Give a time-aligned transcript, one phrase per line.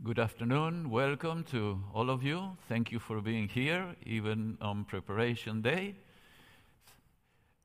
[0.00, 0.90] Good afternoon.
[0.90, 2.56] Welcome to all of you.
[2.68, 5.94] Thank you for being here, even on preparation day.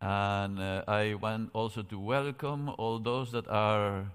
[0.01, 4.11] And uh, I want also to welcome all those that are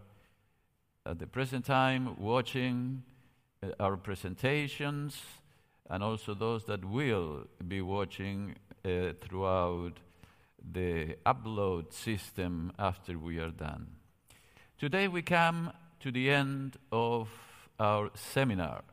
[1.05, 3.03] at the present time watching
[3.61, 5.21] uh, our presentations,
[5.91, 8.55] and also those that will be watching
[8.85, 9.95] uh, throughout
[10.73, 13.89] the upload system after we are done.
[14.79, 17.29] Today we come to the end of
[17.83, 18.85] our seminar.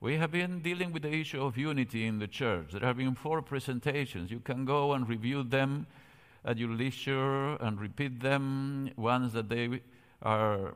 [0.00, 2.72] We have been dealing with the issue of unity in the church.
[2.72, 4.30] There have been four presentations.
[4.30, 5.86] You can go and review them
[6.44, 9.80] at your leisure and repeat them once that they
[10.20, 10.74] are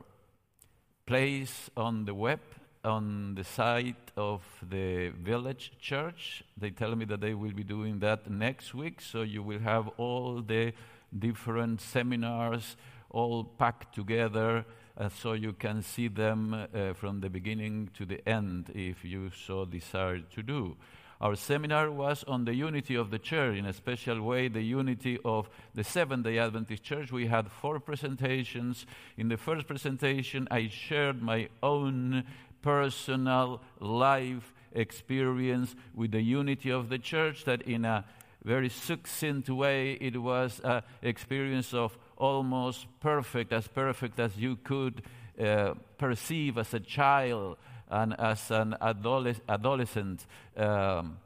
[1.05, 2.39] placed on the web
[2.85, 6.43] on the site of the village church.
[6.55, 9.89] They tell me that they will be doing that next week, so you will have
[9.97, 10.71] all the
[11.17, 12.77] different seminars
[13.09, 14.65] all packed together
[14.99, 19.31] uh, so you can see them uh, from the beginning to the end if you
[19.47, 20.75] so desire to do.
[21.21, 25.19] Our seminar was on the unity of the church, in a special way, the unity
[25.25, 27.11] of the Seventh day Adventist Church.
[27.11, 28.85] We had four presentations.
[29.17, 32.23] In the first presentation, I shared my own
[32.61, 38.05] personal life experience with the unity of the church, that in a
[38.45, 45.01] very succinct way, it was an experience of almost perfect, as perfect as you could
[45.39, 47.57] uh, perceive as a child
[47.89, 50.25] and as an adoles- adolescent.
[50.55, 51.17] Um,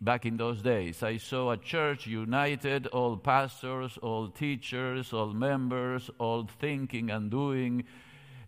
[0.00, 1.02] back in those days.
[1.02, 7.84] I saw a church united, all pastors, all teachers, all members, all thinking and doing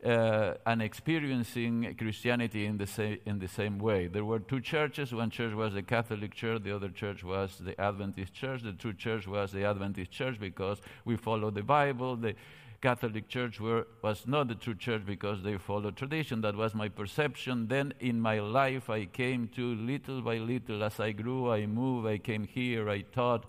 [0.04, 4.06] uh, and experiencing Christianity in the, sa- in the same way.
[4.06, 5.12] There were two churches.
[5.12, 8.62] One church was the Catholic Church, the other church was the Adventist Church.
[8.62, 12.16] The true church was the Adventist Church because we follow the Bible.
[12.16, 12.34] The
[12.80, 16.40] Catholic Church were, was not the true church because they followed tradition.
[16.40, 17.68] That was my perception.
[17.68, 22.06] Then in my life, I came to little by little, as I grew, I moved,
[22.06, 23.44] I came here, I taught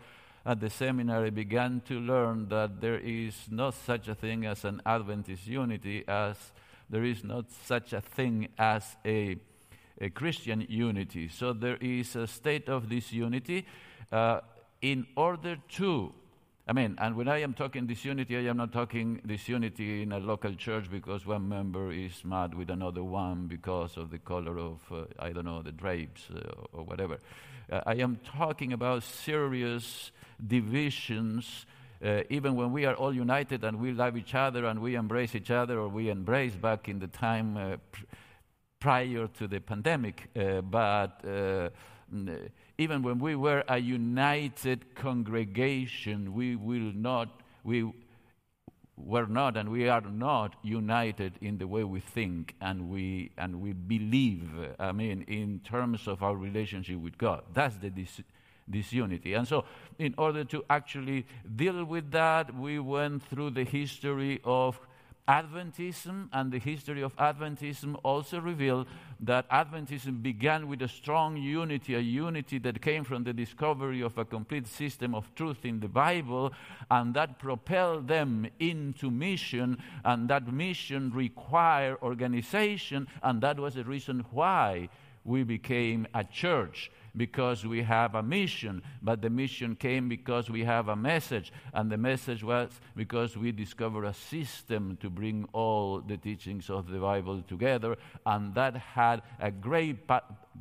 [0.46, 4.82] at the seminary began to learn that there is not such a thing as an
[4.86, 6.36] Adventist unity, as
[6.90, 9.38] there is not such a thing as a,
[10.00, 11.30] a Christian unity.
[11.30, 13.66] So there is a state of disunity
[14.12, 14.42] uh,
[14.82, 16.14] in order to
[16.68, 20.20] I mean, and when I am talking disunity, I am not talking disunity in a
[20.20, 24.80] local church because one member is mad with another one because of the color of,
[24.92, 26.40] uh, I don't know, the drapes uh,
[26.72, 27.18] or whatever.
[27.72, 30.12] Uh, I am talking about serious
[30.46, 31.66] divisions.
[32.04, 35.34] Uh, even when we are all united and we love each other and we embrace
[35.34, 38.06] each other, or we embrace back in the time uh, pr-
[38.80, 41.24] prior to the pandemic, uh, but
[42.78, 47.92] even when we were a united congregation, we will not, we
[48.98, 53.62] were not and we are not united in the way we think and we, and
[53.62, 54.50] we believe,
[54.80, 57.44] I mean, in terms of our relationship with God.
[57.54, 58.22] That's the dis-
[58.70, 59.34] disunity.
[59.34, 59.66] And so,
[60.00, 64.80] in order to actually deal with that, we went through the history of
[65.28, 68.86] Adventism and the history of Adventism also reveal
[69.20, 74.18] that Adventism began with a strong unity, a unity that came from the discovery of
[74.18, 76.52] a complete system of truth in the Bible,
[76.90, 83.84] and that propelled them into mission, and that mission required organization, and that was the
[83.84, 84.90] reason why
[85.24, 90.64] we became a church because we have a mission, but the mission came because we
[90.64, 96.00] have a message, and the message was because we discovered a system to bring all
[96.02, 99.98] the teachings of the Bible together, and that had a great,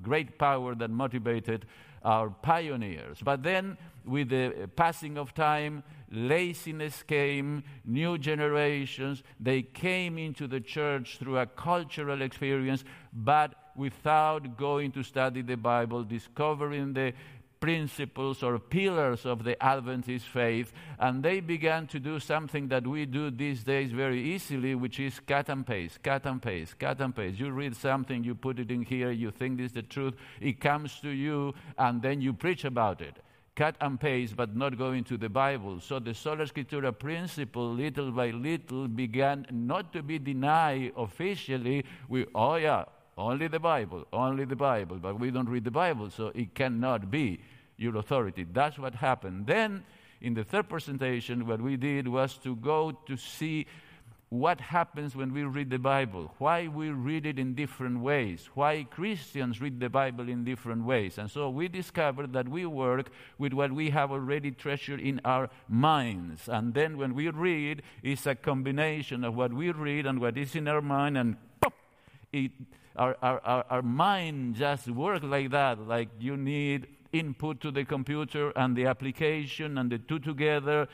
[0.03, 1.67] great power that motivated
[2.03, 3.19] our pioneers.
[3.23, 10.61] But then, with the passing of time, laziness came, new generations, they came into the
[10.61, 17.13] church through a cultural experience, but without going to study the Bible, discovering the
[17.61, 23.05] principles or pillars of the Adventist faith, and they began to do something that we
[23.05, 27.15] do these days very easily, which is cut and paste, cut and paste, cut and
[27.15, 27.39] paste.
[27.39, 30.59] You read something, you put it in here, you think this is the truth, it
[30.59, 33.19] comes to you, and then you preach about it.
[33.57, 35.81] Cut and paste, but not going to the Bible.
[35.81, 41.85] So the Sola Scriptura principle, little by little, began not to be denied officially.
[42.09, 42.85] We, oh yeah,
[43.21, 44.97] only the Bible, only the Bible.
[44.97, 47.41] But we don't read the Bible, so it cannot be
[47.77, 48.47] your authority.
[48.51, 49.47] That's what happened.
[49.47, 49.85] Then,
[50.21, 53.67] in the third presentation, what we did was to go to see
[54.31, 58.85] what happens when we read the Bible, why we read it in different ways, why
[58.85, 61.19] Christians read the Bible in different ways.
[61.19, 65.51] And so we discovered that we work with what we have already treasured in our
[65.69, 66.49] minds.
[66.49, 70.55] And then when we read, it's a combination of what we read and what is
[70.55, 71.75] in our mind, and pop,
[72.33, 72.53] it,
[72.97, 78.51] our, our, our mind just works like that, like you need input to the computer
[78.57, 80.89] and the application and the two together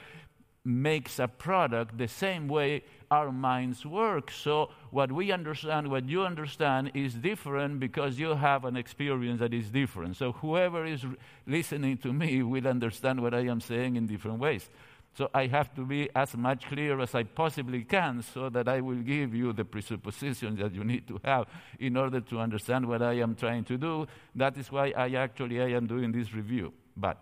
[0.64, 4.32] makes a product the same way our minds work.
[4.32, 9.54] So, what we understand, what you understand, is different because you have an experience that
[9.54, 10.16] is different.
[10.16, 11.04] So, whoever is
[11.46, 14.68] listening to me will understand what I am saying in different ways.
[15.16, 18.82] So I have to be as much clear as I possibly can so that I
[18.82, 21.46] will give you the presuppositions that you need to have
[21.78, 24.06] in order to understand what I am trying to do.
[24.34, 26.74] That is why I actually I am doing this review.
[26.94, 27.16] But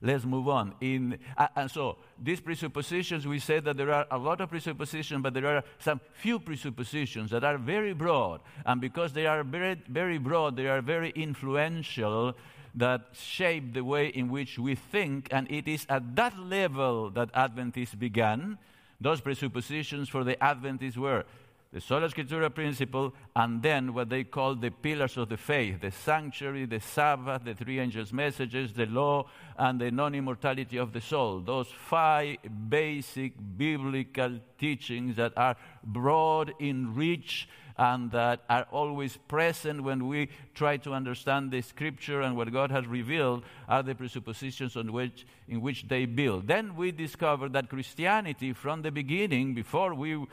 [0.00, 0.74] let's move on.
[0.80, 5.22] In, uh, and so, these presuppositions, we said that there are a lot of presuppositions,
[5.22, 8.40] but there are some few presuppositions that are very broad.
[8.64, 12.34] And because they are very, very broad, they are very influential
[12.74, 17.30] that shape the way in which we think, and it is at that level that
[17.34, 18.58] Adventists began.
[19.00, 21.24] Those presuppositions for the Adventists were
[21.72, 25.90] the Sola Scriptura principle, and then what they call the pillars of the faith the
[25.90, 29.26] sanctuary, the Sabbath, the three angels' messages, the law,
[29.56, 31.40] and the non immortality of the soul.
[31.40, 32.36] Those five
[32.68, 40.28] basic biblical teachings that are broad in reach and that are always present when we
[40.54, 45.26] try to understand the scripture and what God has revealed are the presuppositions on which,
[45.48, 46.46] in which they build.
[46.46, 50.26] Then we discover that Christianity, from the beginning, before we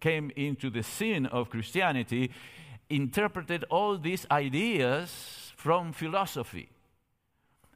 [0.00, 2.30] came into the scene of Christianity,
[2.90, 6.68] interpreted all these ideas from philosophy.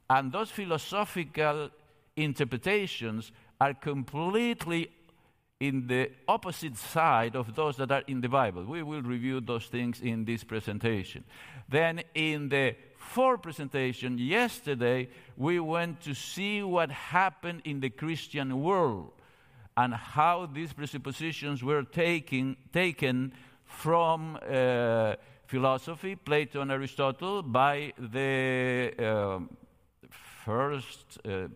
[0.09, 1.69] And those philosophical
[2.15, 3.31] interpretations
[3.61, 4.91] are completely
[5.59, 8.63] in the opposite side of those that are in the Bible.
[8.63, 11.25] We will review those things in this presentation.
[11.67, 18.61] Then, in the fourth presentation, yesterday, we went to see what happened in the Christian
[18.63, 19.11] world
[19.75, 23.33] and how these presuppositions were taking, taken
[23.65, 25.15] from uh,
[25.45, 29.39] philosophy, Plato and Aristotle, by the uh,
[30.09, 31.19] first.
[31.25, 31.47] Uh,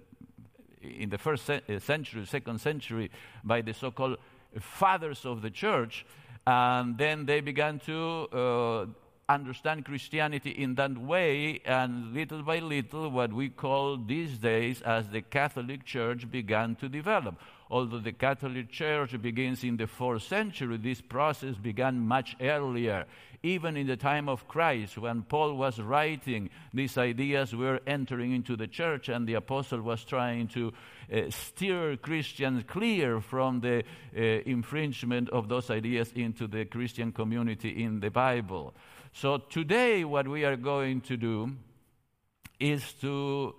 [0.83, 3.09] in the first uh, century, second century,
[3.43, 4.17] by the so called
[4.59, 6.05] fathers of the church.
[6.45, 8.85] And then they began to uh,
[9.29, 15.07] understand Christianity in that way, and little by little, what we call these days as
[15.09, 17.35] the Catholic Church began to develop.
[17.69, 23.05] Although the Catholic Church begins in the fourth century, this process began much earlier
[23.43, 28.55] even in the time of Christ, when Paul was writing, these ideas were entering into
[28.55, 30.71] the church, and the apostle was trying to
[31.11, 33.83] uh, steer Christians clear from the
[34.15, 38.73] uh, infringement of those ideas into the Christian community in the Bible.
[39.11, 41.51] So, today, what we are going to do
[42.61, 43.55] is to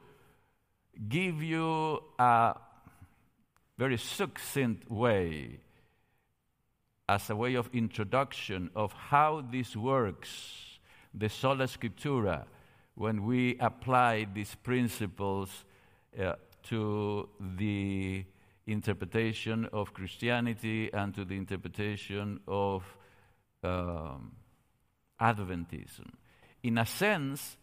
[1.09, 2.55] give you a
[3.77, 5.61] very succinct way
[7.09, 10.79] as a way of introduction of how this works,
[11.13, 12.45] the sola scriptura,
[12.95, 15.65] when we apply these principles
[16.19, 18.25] uh, to the
[18.67, 22.83] interpretation of Christianity and to the interpretation of
[23.63, 24.33] um,
[25.21, 26.11] Adventism.
[26.63, 27.57] In a sense,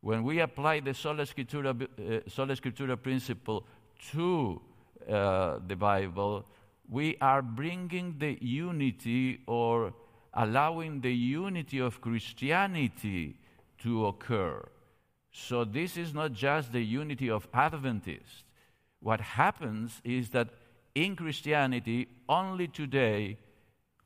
[0.00, 3.66] when we apply the sola scriptura, uh, sola scriptura principle
[4.12, 4.60] to
[5.08, 6.44] uh, the Bible,
[6.88, 9.94] we are bringing the unity or
[10.32, 13.36] allowing the unity of Christianity
[13.78, 14.62] to occur.
[15.32, 18.44] So, this is not just the unity of Adventists.
[19.00, 20.48] What happens is that
[20.94, 23.38] in Christianity, only today,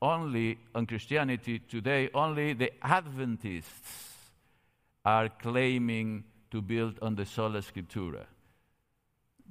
[0.01, 4.31] only on Christianity today, only the Adventists
[5.05, 8.25] are claiming to build on the sola scriptura.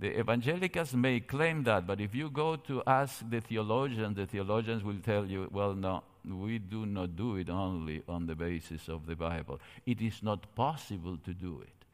[0.00, 4.85] The evangelicals may claim that, but if you go to ask the theologians, the theologians
[4.85, 9.07] will tell you, well, no, we do not do it only on the basis of
[9.07, 9.61] the Bible.
[9.87, 11.85] It is not possible to do it.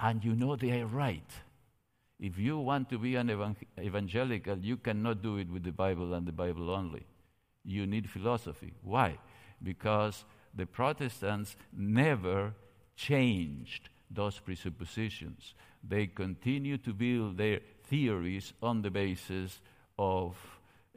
[0.00, 1.30] And you know they are right.
[2.18, 3.30] If you want to be an
[3.80, 7.06] evangelical, you cannot do it with the Bible and the Bible only.
[7.64, 8.72] You need philosophy.
[8.82, 9.18] Why?
[9.62, 12.52] Because the Protestants never
[12.96, 15.54] changed those presuppositions
[15.86, 19.60] they continue to build their theories on the basis
[19.98, 20.36] of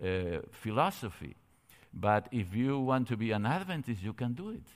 [0.04, 1.36] uh, philosophy.
[1.94, 4.68] But if you want to be an Adventist, you can do it.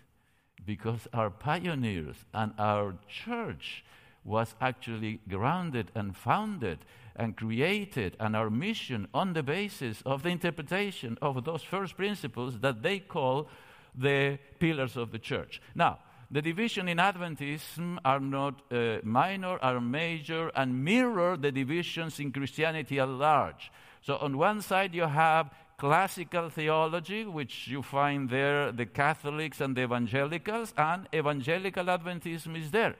[0.65, 3.83] Because our pioneers and our church
[4.23, 6.79] was actually grounded and founded
[7.15, 12.59] and created, and our mission on the basis of the interpretation of those first principles
[12.59, 13.49] that they call
[13.93, 15.61] the pillars of the church.
[15.75, 15.99] Now,
[16.31, 22.31] the division in Adventism are not uh, minor, are major, and mirror the divisions in
[22.31, 23.71] Christianity at large.
[24.01, 29.75] So, on one side, you have classical theology, which you find there, the Catholics and
[29.75, 32.95] the evangelicals, and evangelical Adventism is there.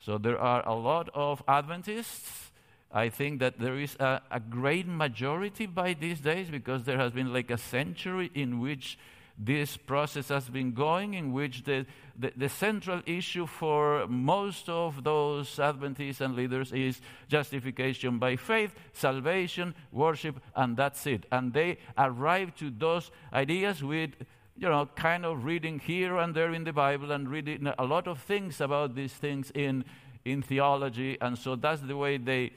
[0.00, 2.50] So there are a lot of Adventists.
[2.92, 7.12] I think that there is a, a great majority by these days because there has
[7.12, 8.98] been like a century in which
[9.38, 11.84] this process has been going, in which the,
[12.18, 18.74] the, the, central issue for most of those Adventists and leaders is justification by faith,
[18.94, 21.26] salvation, worship, and that's it.
[21.30, 24.10] And they arrive to those ideas with,
[24.56, 28.08] you know, kind of reading here and there in the Bible and reading a lot
[28.08, 29.84] of things about these things in,
[30.24, 31.18] in theology.
[31.20, 32.52] And so that's the way they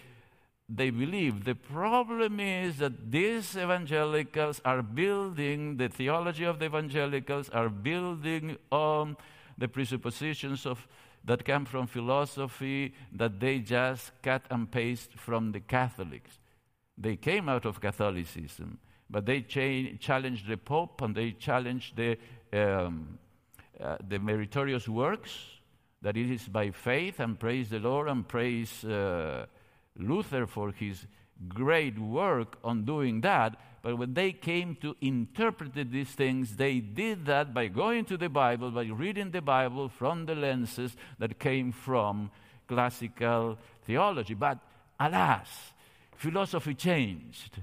[0.69, 1.45] they believe.
[1.45, 8.57] The problem is that these evangelicals are building, the theology of the evangelicals are building
[8.71, 9.17] on
[9.57, 10.87] the presuppositions of,
[11.25, 16.37] that come from philosophy that they just cut and paste from the Catholics.
[16.97, 18.77] They came out of Catholicism,
[19.09, 22.17] but they cha- challenged the Pope and they challenged the,
[22.53, 23.17] um,
[23.81, 25.35] uh, the meritorious works,
[26.01, 28.85] that it is by faith and praise the Lord and praise.
[28.85, 29.47] Uh,
[29.99, 31.05] Luther for his
[31.47, 33.55] great work on doing that.
[33.81, 38.29] But when they came to interpret these things, they did that by going to the
[38.29, 42.31] Bible, by reading the Bible from the lenses that came from
[42.67, 44.33] classical theology.
[44.33, 44.59] But
[44.99, 45.47] alas,
[46.15, 47.61] philosophy changed.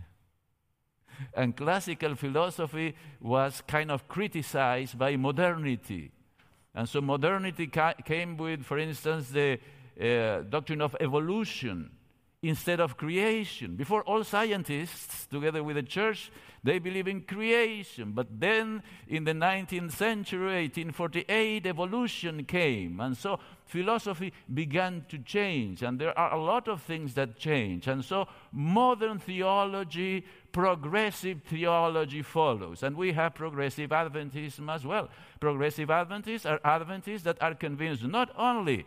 [1.34, 6.12] And classical philosophy was kind of criticized by modernity.
[6.74, 9.58] And so modernity ca- came with, for instance, the
[9.98, 11.90] uh, doctrine of evolution
[12.48, 13.76] instead of creation.
[13.76, 16.30] Before, all scientists, together with the church,
[16.62, 18.12] they believe in creation.
[18.12, 23.00] But then, in the 19th century, 1848, evolution came.
[23.00, 25.82] And so, philosophy began to change.
[25.82, 27.86] And there are a lot of things that change.
[27.86, 32.82] And so, modern theology, progressive theology follows.
[32.82, 35.08] And we have progressive Adventism as well.
[35.40, 38.86] Progressive Adventists are Adventists that are convinced not only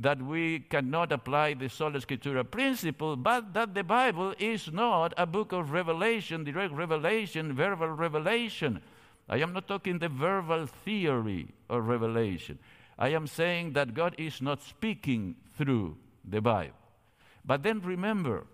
[0.00, 5.26] that we cannot apply the sola scriptura principle, but that the Bible is not a
[5.26, 8.80] book of revelation, direct revelation, verbal revelation.
[9.28, 12.58] I am not talking the verbal theory of revelation.
[12.98, 16.74] I am saying that God is not speaking through the Bible.
[17.44, 18.46] But then remember,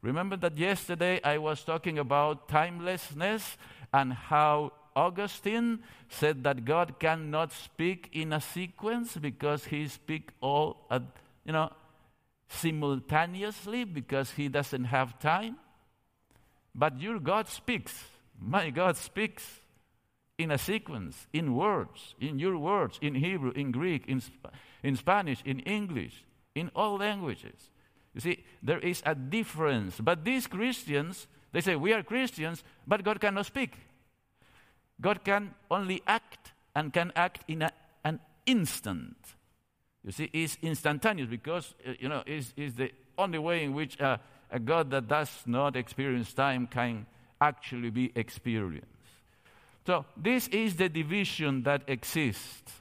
[0.00, 3.58] remember that yesterday I was talking about timelessness
[3.92, 10.86] and how Augustine said that God cannot speak in a sequence because he speaks all
[10.90, 11.02] at,
[11.44, 11.70] you know,
[12.48, 15.58] simultaneously because he doesn't have time.
[16.74, 18.04] But your God speaks.
[18.40, 19.60] My God speaks
[20.38, 24.22] in a sequence, in words, in your words, in Hebrew, in Greek, in,
[24.82, 26.24] in Spanish, in English,
[26.54, 27.70] in all languages.
[28.14, 30.00] You see, there is a difference.
[30.00, 33.72] But these Christians, they say, We are Christians, but God cannot speak.
[35.00, 37.72] God can only act and can act in a,
[38.04, 39.16] an instant.
[40.04, 44.00] You see, it's instantaneous because, uh, you know, it's, it's, the only way in which
[44.00, 44.18] uh,
[44.50, 47.06] a God that does not experience time can
[47.40, 48.86] actually be experienced.
[49.86, 52.72] So, this is the division that exists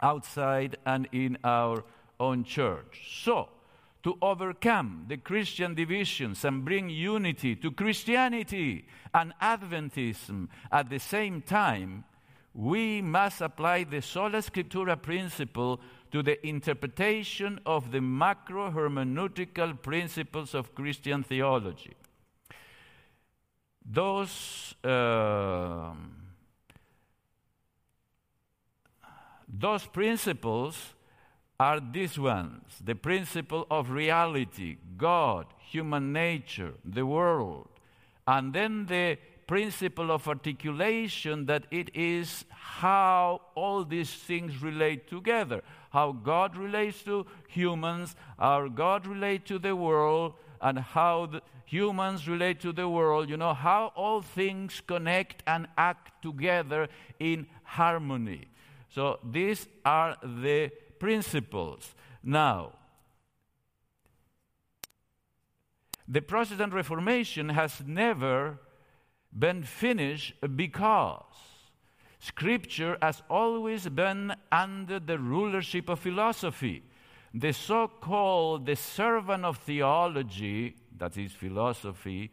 [0.00, 1.84] outside and in our
[2.20, 3.22] own church.
[3.22, 3.48] So,
[4.02, 11.42] to overcome the Christian divisions and bring unity to Christianity and Adventism at the same
[11.42, 12.04] time,
[12.54, 20.54] we must apply the sola scriptura principle to the interpretation of the macro hermeneutical principles
[20.54, 21.94] of Christian theology.
[23.84, 25.92] Those, uh,
[29.48, 30.94] those principles
[31.60, 37.68] are these ones the principle of reality, God, human nature, the world,
[38.26, 45.62] and then the principle of articulation that it is how all these things relate together.
[45.90, 52.28] How God relates to humans, how God relates to the world, and how the humans
[52.28, 53.30] relate to the world.
[53.30, 56.88] You know, how all things connect and act together
[57.18, 58.48] in harmony.
[58.90, 61.94] So these are the principles.
[62.22, 62.72] Now,
[66.06, 68.58] the Protestant Reformation has never
[69.36, 71.22] been finished because
[72.18, 76.82] Scripture has always been under the rulership of philosophy.
[77.34, 82.30] The so called the servant of theology, that is philosophy,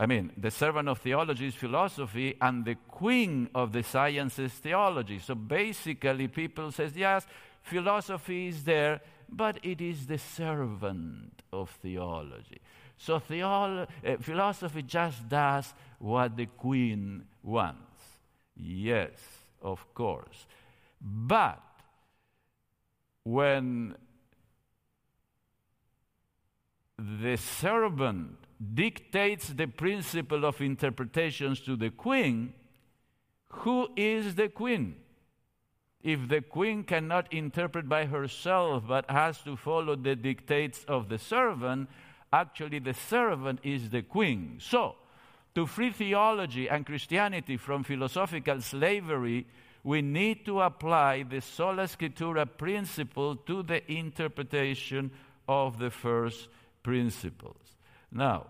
[0.00, 4.58] I mean, the servant of theology is philosophy, and the queen of the sciences is
[4.58, 5.18] theology.
[5.18, 7.26] So basically, people says, yes,
[7.62, 12.60] philosophy is there, but it is the servant of theology.
[12.96, 18.20] So theolo- uh, philosophy just does what the queen wants.
[18.56, 19.10] Yes,
[19.60, 20.46] of course.
[21.00, 21.62] But
[23.24, 23.96] when
[26.98, 32.52] the servant dictates the principle of interpretations to the queen,
[33.48, 34.96] who is the queen?
[36.02, 41.18] If the queen cannot interpret by herself but has to follow the dictates of the
[41.18, 41.88] servant,
[42.32, 44.58] actually the servant is the queen.
[44.60, 44.96] So,
[45.54, 49.46] to free theology and Christianity from philosophical slavery,
[49.82, 55.10] we need to apply the sola scriptura principle to the interpretation
[55.48, 56.48] of the first
[56.82, 57.77] principles.
[58.10, 58.46] Now,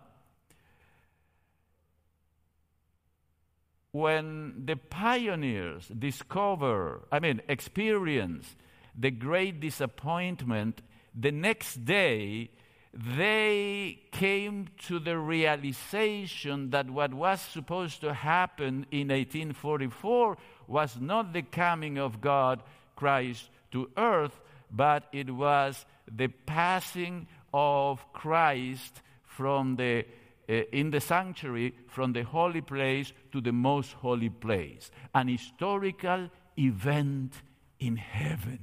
[3.92, 8.56] when the pioneers discover, I mean, experience
[8.96, 10.82] the great disappointment,
[11.14, 12.50] the next day
[12.92, 20.36] they came to the realization that what was supposed to happen in 1844
[20.66, 22.62] was not the coming of God,
[22.96, 29.00] Christ, to earth, but it was the passing of Christ
[29.38, 30.04] from the
[30.48, 36.28] uh, in the sanctuary from the holy place to the most holy place, an historical
[36.58, 37.32] event
[37.78, 38.58] in heaven.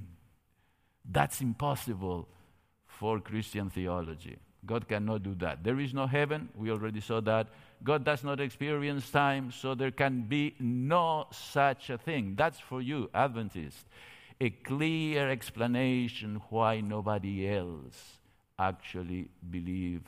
[1.09, 2.27] That's impossible
[2.87, 4.35] for Christian theology.
[4.65, 5.63] God cannot do that.
[5.63, 7.47] There is no heaven, we already saw that.
[7.83, 12.33] God does not experience time, so there can be no such a thing.
[12.35, 13.85] That's for you, Adventists,
[14.41, 18.17] a clear explanation why nobody else
[18.57, 20.01] actually believe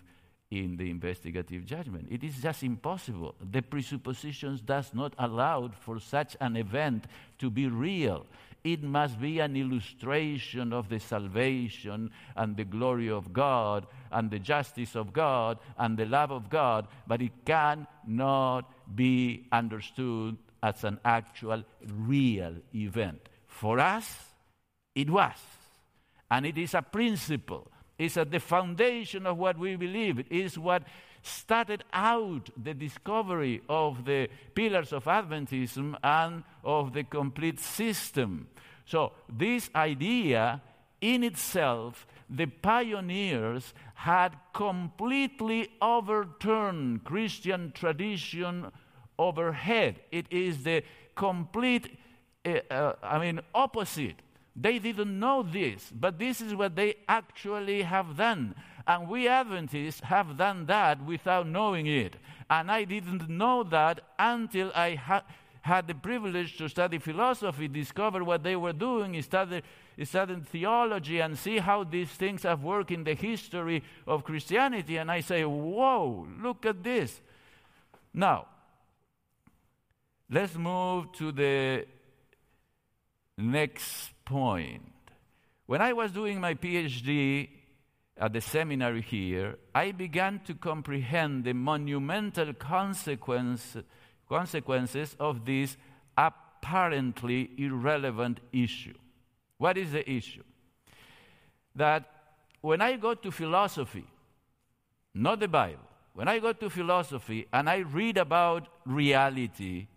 [0.50, 2.08] in the investigative judgment.
[2.10, 3.36] It is just impossible.
[3.52, 7.06] The presuppositions does not allow for such an event
[7.40, 8.26] to be real.
[8.64, 14.40] It must be an illustration of the salvation and the glory of God and the
[14.40, 21.00] justice of God and the love of God, but it cannot be understood as an
[21.06, 21.64] actual
[21.94, 23.20] real event.
[23.48, 24.18] For us,
[24.96, 25.38] it was.
[26.30, 30.20] And it is a principle is at the foundation of what we believe.
[30.20, 30.84] It is what
[31.22, 38.48] started out the discovery of the pillars of Adventism and of the complete system.
[38.86, 40.62] So, this idea
[41.02, 48.72] in itself, the pioneers had completely overturned Christian tradition
[49.20, 50.00] overhead.
[50.12, 50.84] It is the
[51.16, 51.98] complete,
[52.46, 54.16] uh, uh, I mean, opposite
[54.60, 58.56] they didn't know this, but this is what they actually have done.
[58.88, 62.16] And we Adventists have done that without knowing it.
[62.50, 65.24] And I didn't know that until I ha-
[65.62, 69.62] had the privilege to study philosophy, discover what they were doing, study,
[70.04, 74.98] study theology, and see how these things have worked in the history of Christianity.
[74.98, 77.22] And I say, whoa, look at this.
[78.12, 78.48] Now,
[80.32, 81.86] let's move to the
[83.38, 84.84] next point.
[85.66, 87.50] When I was doing my PhD
[88.18, 93.78] at the seminary here, I began to comprehend the monumental consequence,
[94.28, 95.78] consequences of this
[96.18, 98.98] apparently irrelevant issue.
[99.58, 100.44] What is the issue?
[101.76, 102.04] That
[102.62, 104.06] when I go to philosophy,
[105.14, 109.88] not the Bible, when I go to philosophy and I read about reality,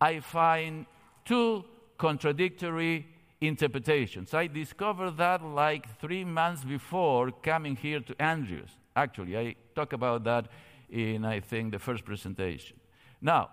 [0.00, 0.86] I find
[1.24, 1.64] two
[1.96, 3.06] contradictory
[3.40, 4.34] interpretations.
[4.34, 8.70] I discovered that like three months before coming here to Andrews.
[8.96, 10.48] Actually, I talk about that
[10.90, 12.78] in, I think, the first presentation.
[13.20, 13.50] Now,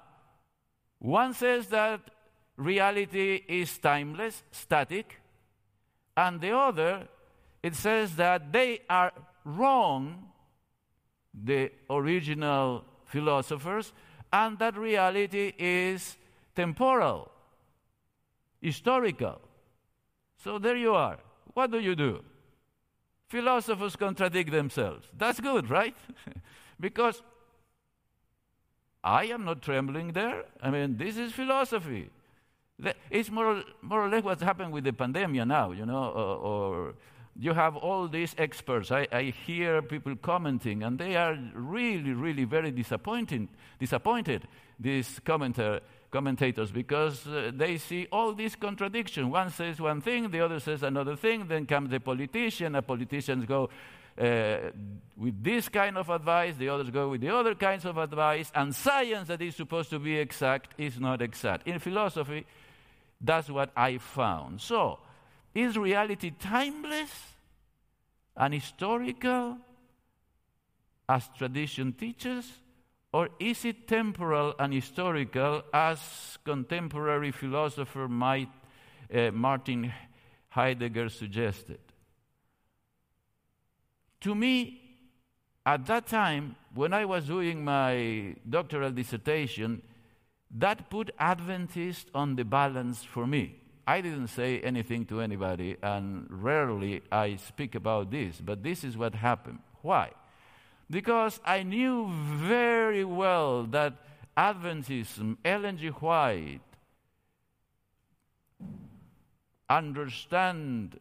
[1.00, 2.02] one says that
[2.58, 5.22] reality is timeless, static,
[6.18, 7.08] and the other,
[7.62, 9.12] it says that they are
[9.44, 10.30] wrong,
[11.34, 13.92] the original philosophers,
[14.32, 16.18] and that reality is
[16.56, 17.30] temporal,
[18.62, 19.42] historical.
[20.46, 21.18] So there you are.
[21.56, 22.24] What do you do?
[23.30, 25.08] Philosophers contradict themselves.
[25.18, 25.96] That's good, right?
[26.80, 27.24] because
[29.04, 30.44] I am not trembling there.
[30.62, 32.12] I mean, this is philosophy.
[33.10, 36.94] It's more, more or less what's happened with the pandemic now, you know, or, or
[37.40, 38.92] you have all these experts.
[38.92, 43.48] I, I, hear people commenting, and they are really, really very disappointed.
[43.80, 44.48] Disappointed.
[44.80, 45.80] This commenter
[46.12, 49.28] commentators because uh, they see all these contradictions.
[49.28, 53.46] One says one thing, the other says another thing, then comes the politician, the politicians
[53.46, 53.70] go
[54.18, 54.58] uh,
[55.18, 58.74] with this kind of advice, the others go with the other kinds of advice, and
[58.74, 61.68] science that is supposed to be exact is not exact.
[61.68, 62.46] In philosophy,
[63.20, 64.62] that's what I found.
[64.62, 65.00] So,
[65.54, 67.12] is reality timeless
[68.38, 69.58] and historical?
[71.08, 72.52] as tradition teaches,
[73.16, 78.50] or is it temporal and historical as contemporary philosopher might,
[79.14, 79.94] uh, Martin
[80.50, 81.80] Heidegger suggested?
[84.20, 84.82] To me,
[85.66, 89.82] at that time, when I was doing my doctoral dissertation,
[90.52, 93.56] that put Adventist on the balance for me.
[93.88, 98.98] I didn't say anything to anybody, and rarely I speak about this, but this is
[98.98, 99.60] what happened.
[99.84, 100.12] Why?
[100.90, 103.94] Because I knew very well that
[104.38, 105.88] Adventism, Ellen G.
[105.88, 106.62] White,
[109.70, 111.00] understand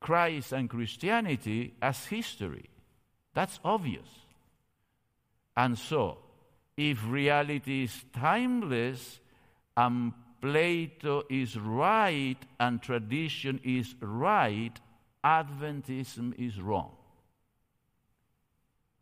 [0.00, 2.68] Christ and Christianity as history.
[3.32, 4.06] That's obvious.
[5.56, 6.18] And so,
[6.76, 9.20] if reality is timeless
[9.76, 14.78] and Plato is right and tradition is right,
[15.24, 16.90] Adventism is wrong.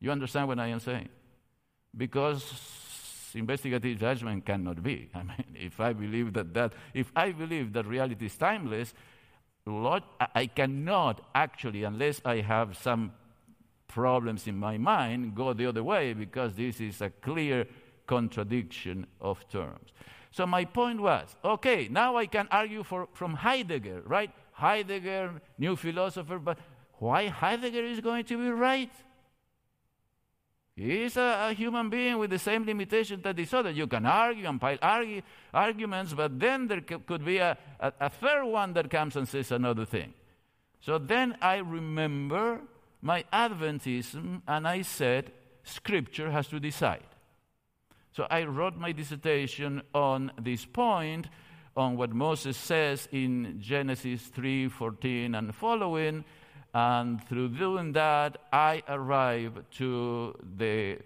[0.03, 1.09] You understand what I am saying?
[1.97, 2.43] Because
[3.37, 5.09] investigative judgment cannot be.
[5.15, 8.93] I mean, if I believe that, that if I believe that reality is timeless,
[9.65, 10.03] Lord,
[10.35, 13.13] I cannot actually, unless I have some
[13.87, 17.69] problems in my mind, go the other way because this is a clear
[18.09, 19.93] contradiction of terms.
[20.33, 24.33] So my point was okay, now I can argue for, from Heidegger, right?
[24.51, 26.59] Heidegger, new philosopher, but
[26.99, 28.91] why Heidegger is going to be right?
[30.75, 33.71] He is a, a, human being with the same limitations that this other.
[33.71, 35.21] You can argue and pile argue,
[35.53, 39.29] arguments, but then there c- could be a, a, a third one that comes and
[39.29, 40.15] says another thing.
[40.81, 42.61] So then I remember
[43.03, 45.33] my Adventism and I said,
[45.63, 47.05] Scripture has to decide.
[48.13, 51.29] So I wrote my dissertation on this point,
[51.77, 56.25] on what Moses says in Genesis 3:14 and following,
[56.75, 60.99] and through doing that, I arrived to the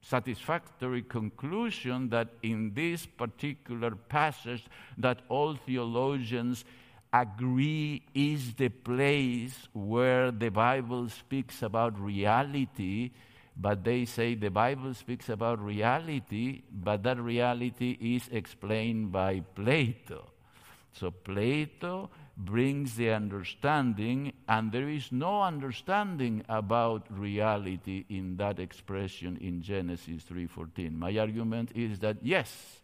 [0.00, 6.64] satisfactory conclusion that in this particular passage that all theologians
[7.12, 13.10] agree is the place where the Bible speaks about reality
[13.60, 20.30] but they say the Bible speaks about reality, but that reality is explained by Plato.
[20.92, 29.36] So Plato brings the understanding, and there is no understanding about reality in that expression
[29.38, 30.96] in Genesis 3:14.
[30.96, 32.80] My argument is that yes,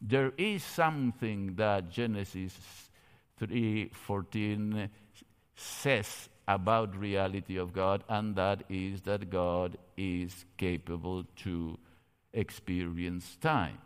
[0.00, 2.90] there is something that Genesis
[3.36, 4.90] 3:14
[5.54, 11.78] says about reality of God, and that is that God is capable to
[12.32, 13.78] experience time.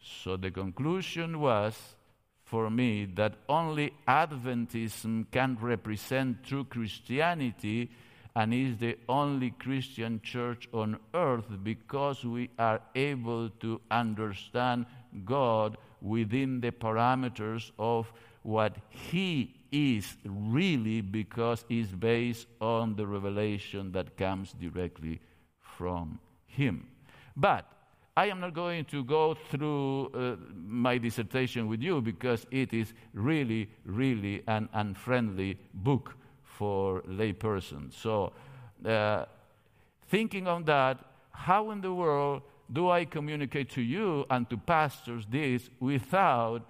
[0.00, 1.96] So the conclusion was
[2.44, 7.90] for me that only Adventism can represent true Christianity
[8.36, 14.86] and is the only Christian church on earth because we are able to understand
[15.24, 23.92] God within the parameters of what He is really because it's based on the revelation
[23.92, 25.20] that comes directly
[25.60, 26.86] from Him.
[27.36, 27.66] But
[28.16, 32.94] I am not going to go through uh, my dissertation with you because it is
[33.12, 37.94] really, really an unfriendly book for laypersons.
[37.94, 38.32] So,
[38.86, 39.24] uh,
[40.06, 40.98] thinking on that,
[41.32, 46.62] how in the world do I communicate to you and to pastors this without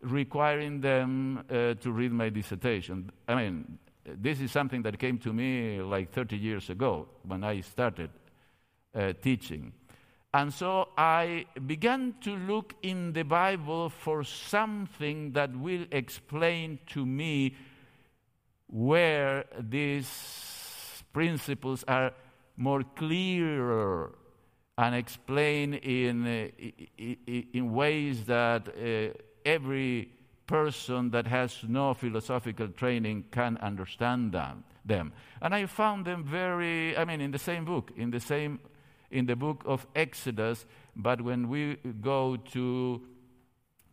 [0.00, 3.10] requiring them uh, to read my dissertation.
[3.26, 7.60] I mean, this is something that came to me like 30 years ago when I
[7.60, 8.10] started
[8.94, 9.72] uh, teaching.
[10.38, 17.04] And so I began to look in the Bible for something that will explain to
[17.04, 17.56] me
[18.68, 22.12] where these principles are
[22.56, 24.12] more clearer
[24.76, 27.04] and explain in, uh,
[27.52, 30.08] in ways that uh, every
[30.46, 35.12] person that has no philosophical training can understand them, them.
[35.42, 38.60] And I found them very, I mean, in the same book, in the same,
[39.10, 40.66] in the book of Exodus,
[40.96, 43.02] but when we go to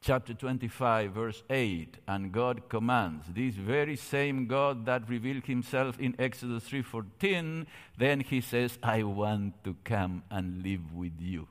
[0.02, 6.14] chapter 25 verse 8 and god commands this very same god that revealed himself in
[6.20, 7.66] exodus 3.14
[7.98, 11.48] then he says i want to come and live with you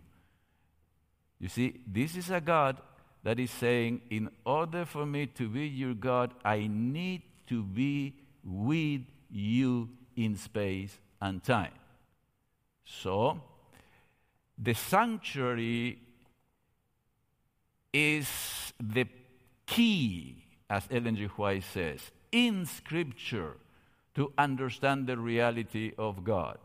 [1.41, 2.81] you see this is a god
[3.25, 8.15] that is saying, in order for me to be your God, I need to be
[8.45, 9.01] with
[9.31, 11.73] you in space and time.
[12.85, 13.41] So,
[14.59, 15.99] the sanctuary
[17.93, 19.07] is the
[19.67, 21.27] key, as Ellen G.
[21.27, 22.01] White says,
[22.33, 23.57] in Scripture
[24.15, 26.59] to understand the reality of God.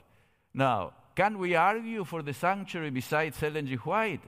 [0.53, 3.75] Now, can we argue for the sanctuary besides Ellen G.
[3.75, 4.21] White?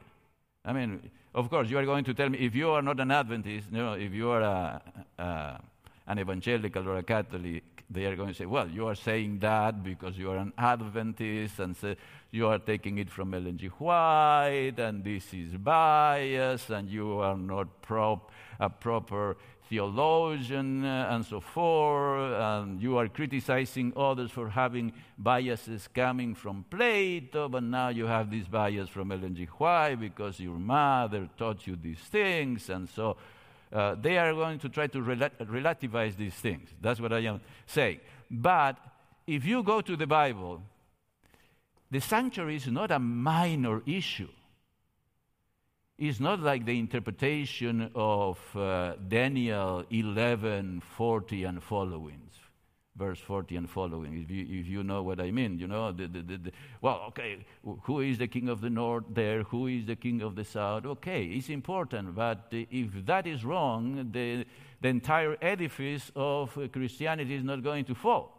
[0.66, 3.12] I mean, of course, you are going to tell me if you are not an
[3.12, 4.82] Adventist, you know, if you are a,
[5.18, 5.62] a,
[6.08, 9.84] an evangelical or a Catholic, they are going to say, well, you are saying that
[9.84, 11.96] because you are an Adventist and so
[12.32, 13.68] you are taking it from Ellen G.
[13.68, 19.36] White and this is bias and you are not prop, a proper
[19.72, 26.66] theologian uh, and so forth, and you are criticizing others for having biases coming from
[26.70, 29.46] Plato, but now you have this bias from Ellen G.
[29.46, 33.16] White because your mother taught you these things, and so
[33.72, 36.70] uh, they are going to try to rel- relativize these things.
[36.82, 38.02] That's what I am saying.
[38.30, 38.78] But
[39.26, 40.62] if you go to the Bible,
[41.92, 44.30] the sanctuary is not a minor issue
[46.02, 52.34] It's not like the interpretation of uh, Daniel 11, 40 and followings,
[52.96, 55.60] verse 40 and following, if you, if you know what I mean.
[55.60, 56.52] You know, the, the, the,
[56.82, 57.46] well, okay,
[57.84, 59.44] who is the king of the north there?
[59.44, 60.88] Who is the king of the south?
[60.88, 64.48] Okay, it's important, but if that is wrong, the,
[64.82, 68.32] the entire edifice of Christianity is not going to fall.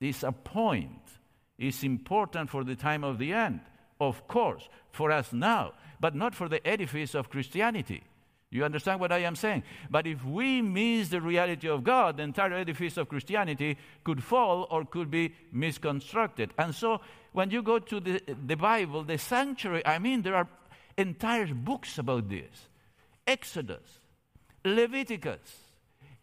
[0.00, 1.17] It's a point.
[1.58, 3.60] It's important for the time of the end,
[4.00, 8.02] of course, for us now but not for the edifice of Christianity.
[8.50, 9.62] You understand what I am saying?
[9.90, 14.66] But if we miss the reality of God, the entire edifice of Christianity could fall
[14.70, 16.54] or could be misconstructed.
[16.58, 17.00] And so
[17.32, 20.48] when you go to the, the Bible, the sanctuary, I mean, there are
[20.96, 22.68] entire books about this
[23.26, 24.00] Exodus,
[24.64, 25.58] Leviticus,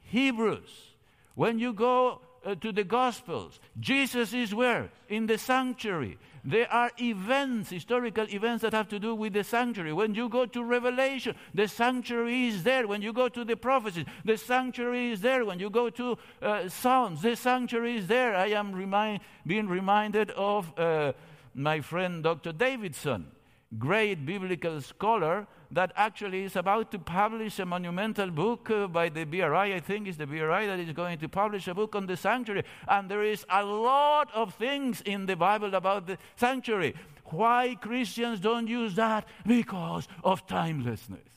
[0.01, 0.93] Hebrews.
[1.35, 4.91] When you go uh, to the Gospels, Jesus is where?
[5.09, 6.17] In the sanctuary.
[6.43, 9.93] There are events, historical events that have to do with the sanctuary.
[9.93, 12.87] When you go to Revelation, the sanctuary is there.
[12.87, 15.43] When you go to the prophecies, the sanctuary is there.
[15.43, 18.35] When you go to uh, Psalms, the sanctuary is there.
[18.35, 21.13] I am remind, being reminded of uh,
[21.55, 22.51] my friend Dr.
[22.51, 23.31] Davidson,
[23.77, 29.23] great biblical scholar that actually is about to publish a monumental book uh, by the
[29.23, 32.15] BRI, I think it's the BRI that is going to publish a book on the
[32.15, 32.63] sanctuary.
[32.87, 36.95] And there is a lot of things in the Bible about the sanctuary.
[37.25, 39.27] Why Christians don't use that?
[39.45, 41.27] Because of timelessness.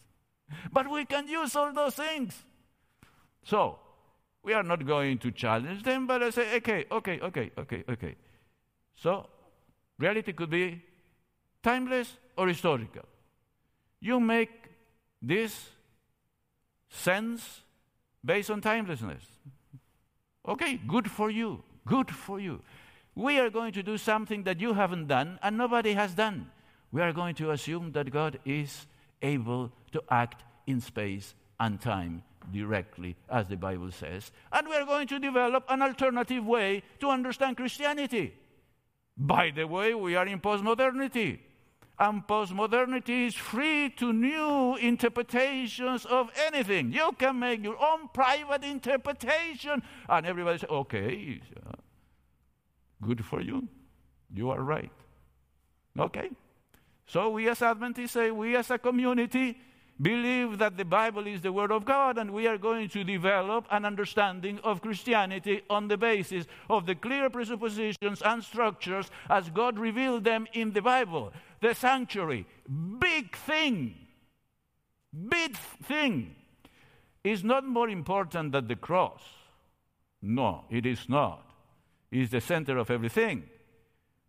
[0.72, 2.44] But we can use all those things.
[3.42, 3.78] So,
[4.42, 8.16] we are not going to challenge them, but I say, okay, okay, okay, okay, okay.
[8.96, 9.26] So,
[9.98, 10.82] reality could be
[11.62, 13.02] timeless or historical.
[14.00, 14.50] You make
[15.20, 15.70] this
[16.88, 17.62] sense
[18.24, 19.24] based on timelessness.
[20.46, 21.62] Okay, good for you.
[21.84, 22.62] Good for you.
[23.14, 26.50] We are going to do something that you haven't done and nobody has done.
[26.92, 28.86] We are going to assume that God is
[29.20, 32.22] able to act in space and time
[32.52, 34.30] directly, as the Bible says.
[34.52, 38.34] And we are going to develop an alternative way to understand Christianity.
[39.16, 41.40] By the way, we are in postmodernity
[41.98, 46.92] and postmodernity is free to new interpretations of anything.
[46.92, 51.72] You can make your own private interpretation, and everybody says, okay, uh,
[53.02, 53.68] good for you.
[54.32, 54.92] You are right.
[55.98, 56.30] Okay?
[57.06, 59.58] So we as Adventists say, we as a community
[60.00, 63.66] believe that the Bible is the Word of God, and we are going to develop
[63.70, 69.78] an understanding of Christianity on the basis of the clear presuppositions and structures as God
[69.78, 71.32] revealed them in the Bible.
[71.60, 72.46] The sanctuary,
[72.98, 73.96] big thing,
[75.28, 76.36] big thing,
[77.24, 79.22] is not more important than the cross.
[80.22, 81.44] No, it is not.
[82.10, 83.44] It is the center of everything.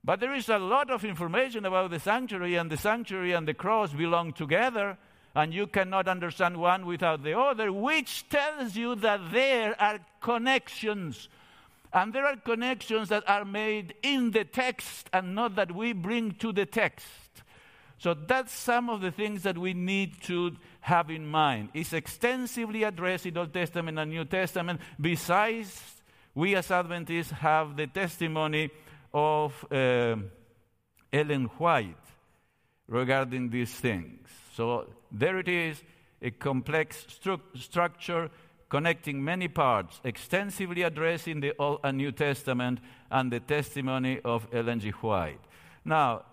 [0.03, 3.53] But there is a lot of information about the sanctuary, and the sanctuary and the
[3.53, 4.97] cross belong together
[5.35, 11.29] and you cannot understand one without the other, which tells you that there are connections.
[11.91, 16.33] And there are connections that are made in the text and not that we bring
[16.33, 17.07] to the text.
[17.97, 21.69] So that's some of the things that we need to have in mind.
[21.73, 24.79] It's extensively addressed in Old Testament and New Testament.
[24.99, 25.81] Besides,
[26.33, 28.69] we as Adventists have the testimony
[29.13, 30.15] of uh,
[31.11, 31.95] Ellen White
[32.87, 34.29] regarding these things.
[34.59, 35.81] So there it is,
[36.21, 38.29] a complex stru- structure
[38.67, 44.49] connecting many parts, extensively addressed in the Old and New Testament, and the testimony of
[44.51, 44.89] Ellen G.
[44.89, 45.39] White.
[45.85, 46.25] Now,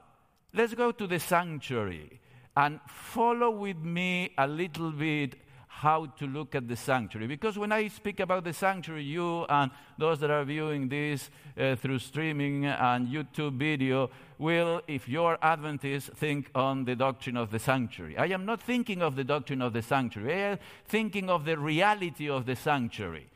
[0.53, 2.21] let's go to the sanctuary
[2.57, 5.37] and follow with me a little bit
[5.81, 7.27] how to look at the sanctuary.
[7.27, 11.77] Because when I speak about the sanctuary, you and those that are viewing this uh,
[11.77, 14.09] through streaming and YouTube video
[14.39, 18.17] will, if you're Adventist, think on the doctrine of the sanctuary.
[18.17, 21.59] I am not thinking of the doctrine of the sanctuary, I am thinking of the
[21.59, 23.29] reality of the sanctuary.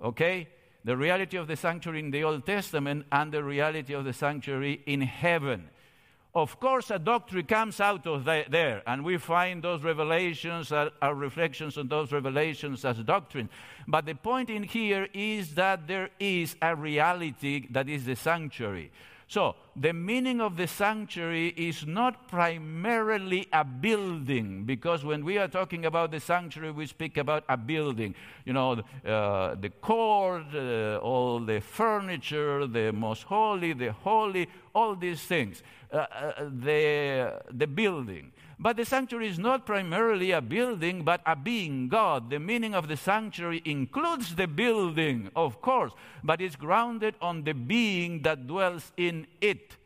[0.00, 0.48] Okay?
[0.84, 4.82] the reality of the sanctuary in the Old Testament and the reality of the sanctuary
[4.86, 5.70] in heaven.
[6.36, 11.14] Of course, a doctrine comes out of the, there, and we find those revelations, our
[11.14, 13.48] reflections on those revelations as doctrine.
[13.86, 18.90] But the point in here is that there is a reality that is the sanctuary.
[19.26, 25.48] So, the meaning of the sanctuary is not primarily a building, because when we are
[25.48, 28.14] talking about the sanctuary, we speak about a building.
[28.44, 28.72] You know,
[29.04, 35.62] uh, the court, uh, all the furniture, the most holy, the holy, all these things.
[35.92, 38.32] Uh, uh, the, the building.
[38.58, 42.30] But the sanctuary is not primarily a building, but a being, God.
[42.30, 47.52] The meaning of the sanctuary includes the building, of course, but it's grounded on the
[47.52, 49.76] being that dwells in it.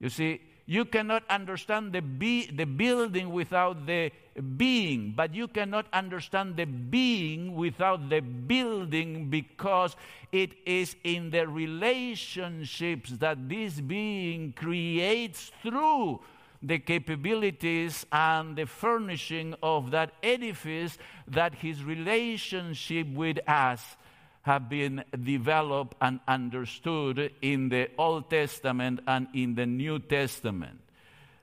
[0.00, 4.10] You see, you cannot understand the, be, the building without the
[4.56, 9.94] being, but you cannot understand the being without the building because
[10.32, 16.20] it is in the relationships that this being creates through
[16.64, 20.96] the capabilities and the furnishing of that edifice
[21.28, 23.96] that his relationship with us
[24.42, 30.80] have been developed and understood in the Old Testament and in the New Testament.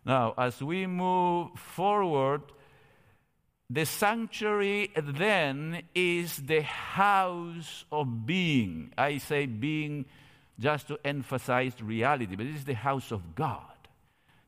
[0.06, 2.42] Now, as we move forward,
[3.70, 8.92] the sanctuary then is the house of being.
[8.98, 10.06] I say being
[10.60, 13.71] just to emphasize reality, but it is the house of God.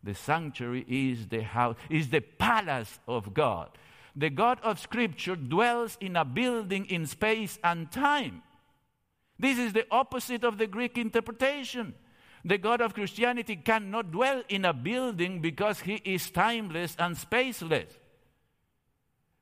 [0.04, 3.70] The sanctuary is the house, is the palace of God.
[4.16, 8.44] The God of Scripture dwells in a building in space and time.
[9.39, 11.96] This is the opposite of the Greek interpretation.
[12.46, 17.88] The God of Christianity cannot dwell in a building because he is timeless and spaceless.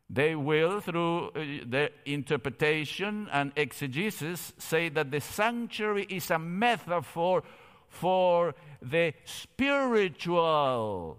[0.09, 7.43] They will, through uh, their interpretation and exegesis, say that the sanctuary is a metaphor
[7.91, 11.17] for the spiritual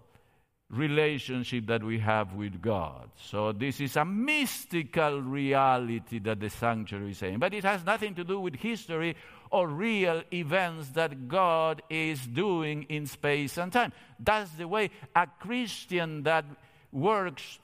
[0.69, 3.09] relationship that we have with God.
[3.15, 7.39] So, this is a mystical reality that the sanctuary is saying.
[7.39, 9.15] But it has nothing to do with history
[9.51, 13.93] or real events that God is doing in space and time.
[14.19, 16.45] That's the way a Christian that
[16.91, 17.59] works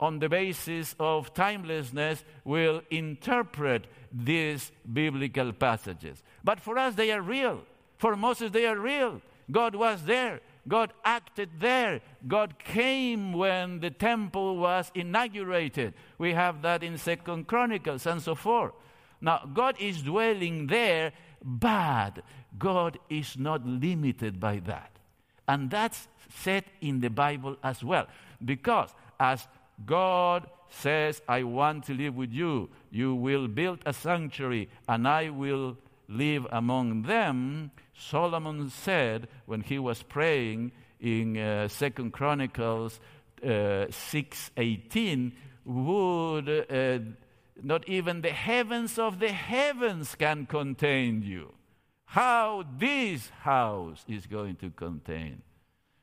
[0.00, 6.22] on the basis of timelessness will interpret these biblical passages.
[6.44, 7.62] But for us, they are real.
[7.98, 9.20] For Moses, they are real.
[9.50, 10.40] God was there.
[10.66, 12.00] God acted there.
[12.26, 15.94] God came when the temple was inaugurated.
[16.18, 18.72] We have that in Second Chronicles and so forth.
[19.20, 22.20] Now, God is dwelling there, but
[22.58, 24.92] God is not limited by that.
[25.48, 28.06] And that's said in the Bible as well.
[28.44, 29.48] Because as
[29.84, 35.30] God says, I want to live with you, you will build a sanctuary, and I
[35.30, 42.98] will live among them, Solomon said when he was praying in uh, Second Chronicles
[43.46, 45.32] uh, six eighteen,
[45.64, 46.98] would uh,
[47.62, 51.52] not even the heavens of the heavens can contain you.
[52.06, 55.42] How this house is going to contain?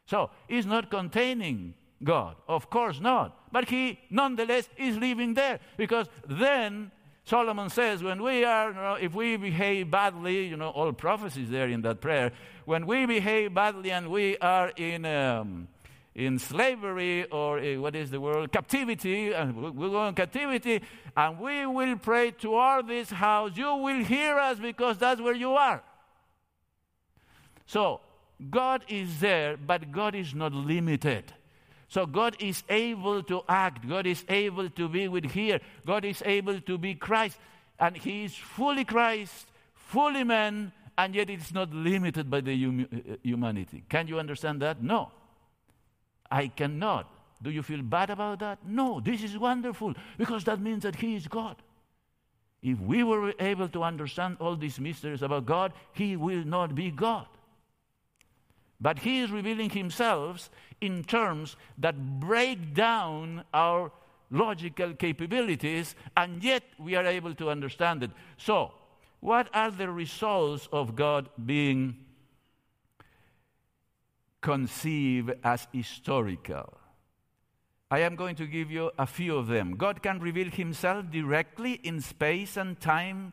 [0.06, 3.52] So it's not containing God, of course not.
[3.52, 6.91] But he nonetheless is living there because then
[7.26, 11.50] Solomon says, when we are, you know, if we behave badly, you know, all prophecies
[11.50, 12.32] there in that prayer,
[12.66, 15.68] when we behave badly and we are in, um,
[16.14, 20.82] in slavery or uh, what is the word, captivity, and we go in captivity,
[21.18, 25.54] and we will pray toward this house, you will hear us because that's where you
[25.54, 25.82] are.
[27.66, 28.02] So,
[28.52, 31.34] God is there, but God is not limited.
[31.88, 36.21] So God is able to act, God is able to be with here, God is
[36.26, 37.38] able to be Christ,
[37.80, 42.88] and He is fully Christ, fully man, and yet it's not limited by the hum-
[42.91, 43.84] uh, humanity.
[43.89, 44.82] Can you understand that?
[44.82, 45.12] No.
[46.32, 47.12] I cannot.
[47.41, 48.60] Do you feel bad about that?
[48.65, 51.58] No, this is wonderful because that means that He is God.
[52.63, 56.89] If we were able to understand all these mysteries about God, He will not be
[56.89, 57.28] God.
[58.80, 60.49] But He is revealing Himself
[60.82, 63.91] in terms that break down our
[64.32, 68.11] logical capabilities, and yet we are able to understand it.
[68.38, 68.73] So,
[69.19, 71.95] what are the results of God being
[74.41, 76.78] conceived as historical?
[77.89, 79.76] I am going to give you a few of them.
[79.78, 83.32] God can reveal himself directly in space and time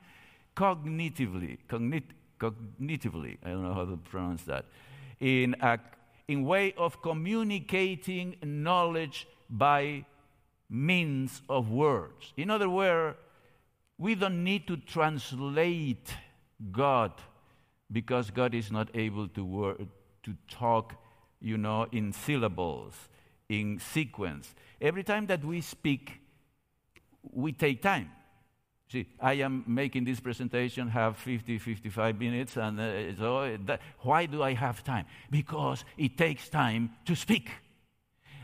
[0.55, 1.59] cognitively.
[1.69, 4.67] Cognit- cognitively, I don't know how to pronounce that.
[5.23, 5.79] In a
[6.29, 10.05] in way of communicating knowledge by
[10.69, 12.33] means of words.
[12.37, 13.17] In other words,
[13.99, 16.15] we don't need to translate
[16.71, 17.13] God
[17.91, 19.81] because God is not able to, work,
[20.23, 20.95] to talk,
[21.41, 22.95] you know, in syllables,
[23.49, 24.55] in sequence.
[24.81, 26.21] Every time that we speak,
[27.31, 28.11] we take time.
[28.93, 34.27] See, I am making this presentation, have 50, 55 minutes, and uh, so that, why
[34.27, 35.07] do I have time?
[35.31, 37.49] Because it takes time to speak.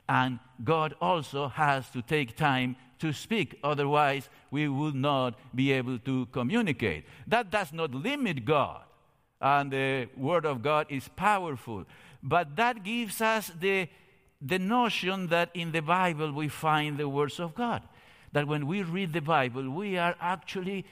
[0.09, 5.99] And God also has to take time to speak, otherwise, we would not be able
[5.99, 7.05] to communicate.
[7.27, 8.81] That does not limit God,
[9.43, 11.85] and the Word of God is powerful.
[12.23, 13.87] But that gives us the,
[14.41, 17.83] the notion that in the Bible we find the words of God
[18.39, 20.85] that when we read the Bible, we are actually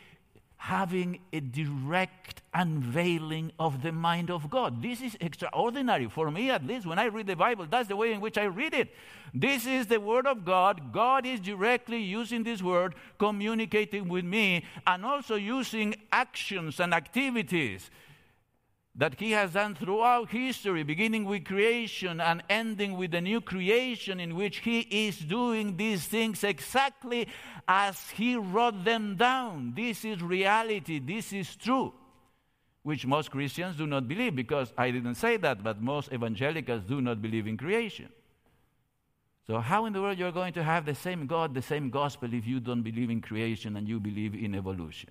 [0.56, 4.82] having a direct unveiling of the mind of God.
[4.82, 6.86] This is extraordinary for me, at least.
[6.86, 8.92] When I read the Bible, that's the way in which I read it.
[9.32, 10.92] This is the Word of God.
[10.92, 17.90] God is directly using this Word, communicating with me, and also using actions and activities
[18.98, 24.18] that he has done throughout history, beginning with creation and ending with the new creation,
[24.18, 27.28] in which he is doing these things exactly
[27.68, 29.74] as he wrote them down.
[29.76, 31.92] This is reality, this is true,
[32.84, 37.02] which most Christians do not believe, because I didn't say that, but most evangelicals do
[37.02, 38.08] not believe in creation.
[39.46, 42.32] So, how in the world you're going to have the same God, the same gospel,
[42.32, 45.10] if you don't believe in creation and you believe in evolution?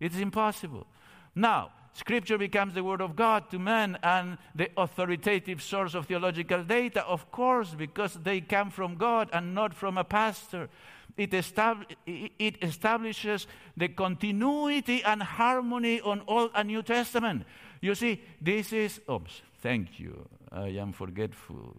[0.00, 0.86] It's impossible.
[1.34, 6.64] Now, Scripture becomes the Word of God to man and the authoritative source of theological
[6.64, 10.68] data, of course, because they come from God and not from a pastor.
[11.16, 17.44] It, estab- it establishes the continuity and harmony on Old and New Testament.
[17.80, 20.28] You see, this is, oops, thank you.
[20.50, 21.76] I am forgetful.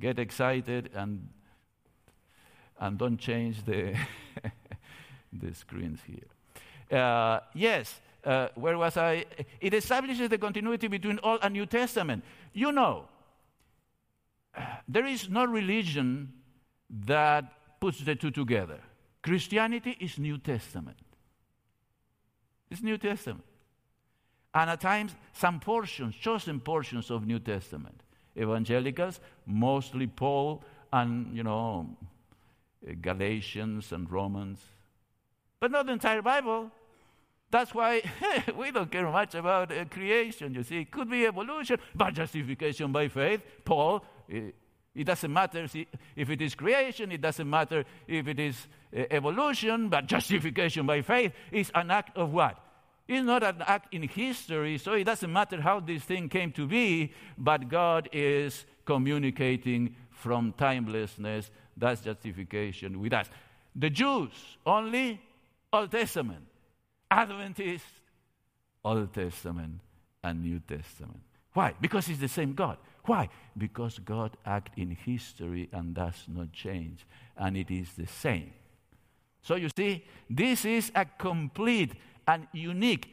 [0.00, 1.28] Get excited and,
[2.80, 3.94] and don't change the,
[5.32, 6.98] the screens here.
[6.98, 9.24] Uh, yes, uh, where was I?
[9.60, 12.24] It establishes the continuity between Old and New Testament.
[12.52, 13.08] You know,
[14.88, 16.32] there is no religion
[17.06, 18.80] that puts the two together.
[19.22, 20.96] Christianity is New Testament.
[22.70, 23.44] It's New Testament.
[24.54, 28.02] And at times, some portions, chosen portions of New Testament.
[28.36, 30.62] Evangelicals, mostly Paul
[30.92, 31.96] and, you know,
[33.00, 34.60] Galatians and Romans.
[35.60, 36.70] But not the entire Bible.
[37.50, 38.02] That's why
[38.56, 40.54] we don't care much about uh, creation.
[40.54, 43.40] You see, it could be evolution, but justification by faith.
[43.64, 44.54] Paul, it,
[44.94, 45.66] it doesn't matter
[46.16, 51.02] if it is creation, it doesn't matter if it is uh, evolution, but justification by
[51.02, 52.58] faith is an act of what?
[53.06, 56.66] It's not an act in history, so it doesn't matter how this thing came to
[56.66, 61.50] be, but God is communicating from timelessness.
[61.74, 63.30] That's justification with us.
[63.74, 64.32] The Jews,
[64.66, 65.22] only
[65.72, 66.47] Old Testament.
[67.10, 67.84] Adventist,
[68.84, 69.80] Old Testament,
[70.22, 71.20] and New Testament.
[71.52, 71.74] Why?
[71.80, 72.78] Because it's the same God.
[73.04, 73.28] Why?
[73.56, 77.06] Because God acts in history and does not change,
[77.36, 78.52] and it is the same.
[79.42, 81.92] So you see, this is a complete
[82.26, 83.08] and unique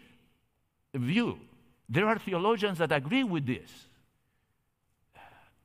[0.93, 1.39] view.
[1.87, 3.69] There are theologians that agree with this.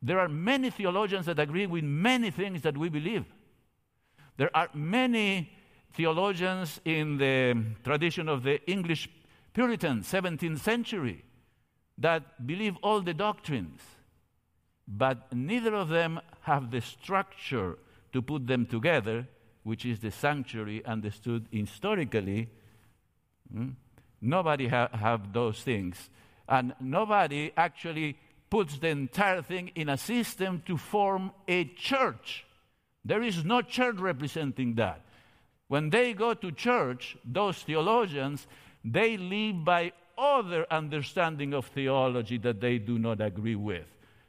[0.02, 3.24] There are many theologians that agree with many things that we believe.
[4.36, 5.50] There are many
[5.92, 9.08] theologians in the tradition of the English
[9.52, 11.24] Puritan 17th century
[11.98, 13.80] that believe all the doctrines,
[14.86, 17.76] but neither of them have the structure
[18.12, 19.26] to put them together,
[19.62, 22.48] which is the sanctuary understood historically.
[23.52, 23.70] Hmm?
[24.20, 26.10] Nobody ha- have those things,
[26.48, 28.16] and nobody actually
[28.48, 32.44] puts the entire thing in a system to form a church.
[33.04, 35.04] There is no church representing that.
[35.70, 38.48] When they go to church, those theologians,
[38.84, 43.86] they live by other understanding of theology that they do not agree with.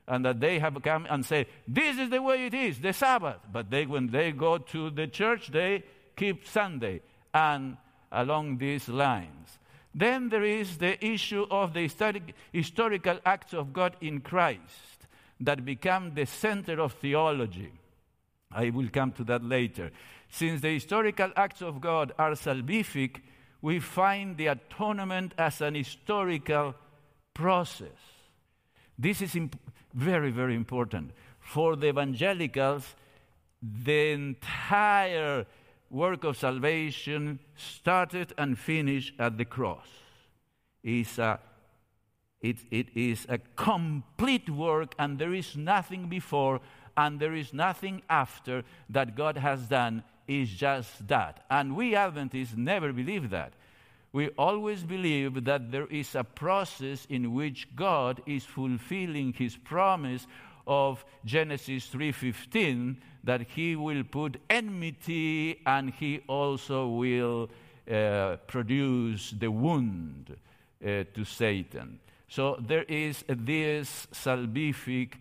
[0.08, 3.40] And that they have come and say, this is the way it is, the Sabbath.
[3.52, 5.84] But they, when they go to the church, they
[6.16, 7.02] keep Sunday.
[7.34, 7.78] And
[8.12, 9.58] along these lines.
[9.96, 15.08] Then there is the issue of the historic, historical acts of God in Christ
[15.40, 17.72] that become the center of theology.
[18.52, 19.90] I will come to that later.
[20.32, 23.18] Since the historical acts of God are salvific,
[23.62, 26.74] we find the atonement as an historical
[27.34, 28.00] process.
[28.98, 29.60] This is imp-
[29.94, 31.12] very, very important.
[31.42, 32.96] For the evangelicals,
[33.62, 35.46] the entire
[35.90, 39.88] work of salvation started and finished at the cross.
[40.82, 41.40] It's a,
[42.40, 46.62] it, it is a complete work, and there is nothing before
[46.98, 51.46] and there is nothing after that God has done is just that.
[51.50, 53.54] And we Adventists never believe that.
[54.14, 60.28] We always believe that there is a process in which God is fulfilling his promise
[60.68, 67.50] of Genesis 3:15 that he will put enmity and he also will
[67.90, 70.36] uh, produce the wound
[70.84, 72.00] uh, to Satan.
[72.28, 75.14] So there is this salvific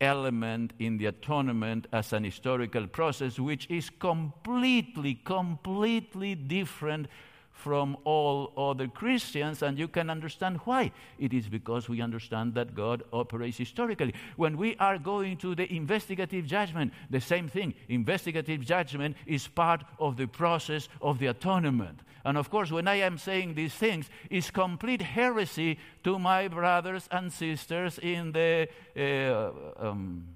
[0.00, 7.08] element in the atonement as an historical process, which is completely, completely different
[7.54, 10.92] from all other Christians, and you can understand why.
[11.18, 14.12] It is because we understand that God operates historically.
[14.36, 17.74] When we are going to the investigative judgment, the same thing.
[17.88, 22.00] Investigative judgment is part of the process of the atonement.
[22.24, 27.08] And of course, when I am saying these things, it's complete heresy to my brothers
[27.10, 30.26] and sisters in the uh, um,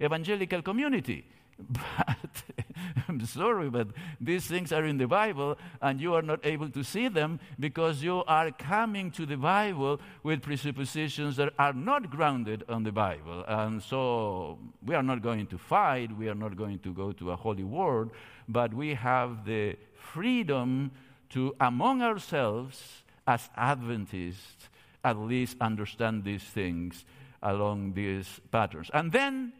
[0.00, 1.26] evangelical community.
[1.70, 2.42] But
[3.08, 3.88] I'm sorry, but
[4.20, 8.02] these things are in the Bible, and you are not able to see them because
[8.02, 13.44] you are coming to the Bible with presuppositions that are not grounded on the Bible.
[13.46, 17.32] And so we are not going to fight, we are not going to go to
[17.32, 18.08] a holy war,
[18.48, 20.90] but we have the freedom
[21.30, 24.68] to, among ourselves, as Adventists,
[25.04, 27.04] at least understand these things
[27.42, 28.90] along these patterns.
[28.94, 29.52] And then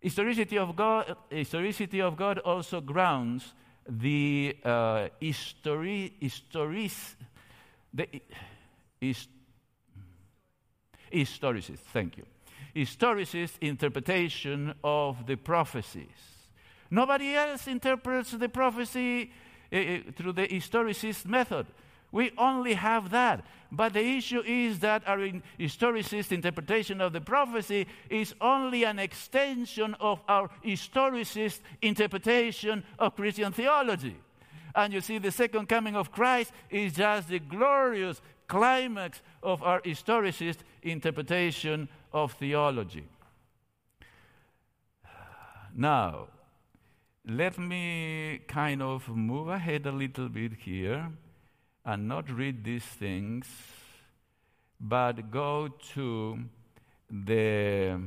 [0.00, 3.52] Historicity of God, historicity of God also grounds
[3.88, 7.16] the uh, histori, historis,
[7.92, 8.06] the
[9.00, 9.28] hist,
[11.12, 12.24] historicist, thank you,
[12.76, 16.06] historicist interpretation of the prophecies.
[16.90, 19.32] Nobody else interprets the prophecy
[19.72, 19.76] uh,
[20.14, 21.66] through the historicist method.
[22.10, 23.44] We only have that.
[23.70, 25.18] But the issue is that our
[25.58, 33.52] historicist interpretation of the prophecy is only an extension of our historicist interpretation of Christian
[33.52, 34.16] theology.
[34.74, 39.80] And you see, the second coming of Christ is just the glorious climax of our
[39.82, 43.04] historicist interpretation of theology.
[45.74, 46.28] Now,
[47.26, 51.10] let me kind of move ahead a little bit here
[51.88, 53.46] and not read these things,
[54.78, 56.38] but go to
[57.10, 57.98] the.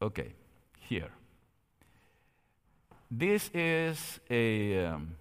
[0.00, 0.32] Okay,
[0.80, 1.10] here.
[3.10, 5.14] This is a um,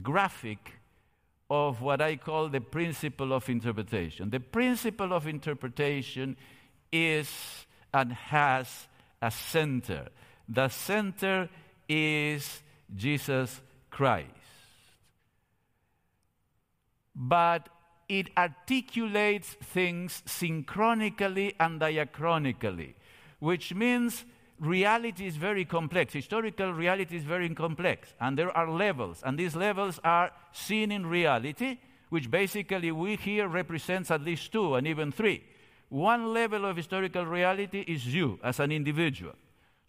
[0.00, 0.74] graphic
[1.50, 4.30] of what I call the principle of interpretation.
[4.30, 6.36] The principle of interpretation
[6.92, 7.28] is
[7.92, 8.86] and has
[9.20, 10.06] a center.
[10.52, 11.48] The center
[11.88, 12.62] is
[12.94, 14.26] Jesus Christ.
[17.14, 17.68] But
[18.08, 22.94] it articulates things synchronically and diachronically,
[23.38, 24.24] which means
[24.58, 26.14] reality is very complex.
[26.14, 31.06] Historical reality is very complex, and there are levels, and these levels are seen in
[31.06, 31.78] reality,
[32.08, 35.44] which basically we here represents at least two and even three.
[35.90, 39.34] One level of historical reality is you as an individual.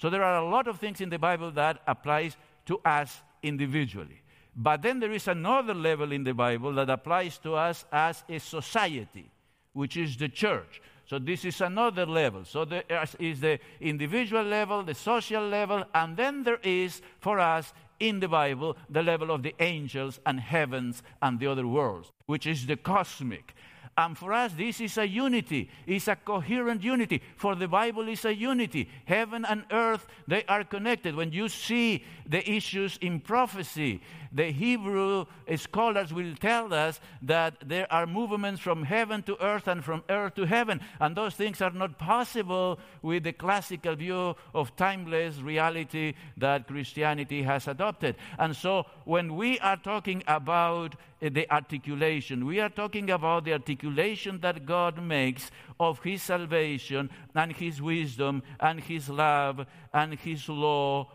[0.02, 2.36] So there are a lot of things in the Bible that applies
[2.66, 4.24] to us individually.
[4.56, 8.40] But then there is another level in the Bible that applies to us as a
[8.40, 9.30] society,
[9.74, 10.82] which is the church.
[11.06, 12.46] So this is another level.
[12.46, 12.84] So there
[13.20, 18.28] is the individual level, the social level, and then there is for us in the
[18.28, 22.76] Bible the level of the angels and heavens and the other worlds, which is the
[22.76, 23.54] cosmic.
[23.98, 25.70] And for us, this is a unity.
[25.86, 27.22] It's a coherent unity.
[27.36, 28.90] For the Bible is a unity.
[29.06, 31.16] Heaven and earth, they are connected.
[31.16, 34.02] When you see the issues in prophecy,
[34.32, 35.26] the Hebrew
[35.58, 40.36] scholars will tell us that there are movements from heaven to earth and from earth
[40.36, 40.80] to heaven.
[41.00, 47.44] And those things are not possible with the classical view of timeless reality that Christianity
[47.44, 48.16] has adopted.
[48.40, 52.46] And so when we are talking about eh, the articulation.
[52.46, 58.44] We are talking about the articulation that God makes of His salvation and His wisdom
[58.60, 61.12] and His love and His law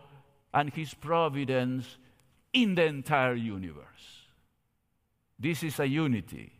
[0.53, 1.97] and His providence
[2.53, 3.85] in the entire universe.
[5.39, 6.51] This is a unity,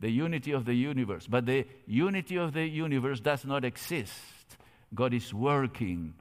[0.00, 1.26] the unity of the universe.
[1.26, 4.56] But the unity of the universe does not exist.
[4.94, 6.14] God is working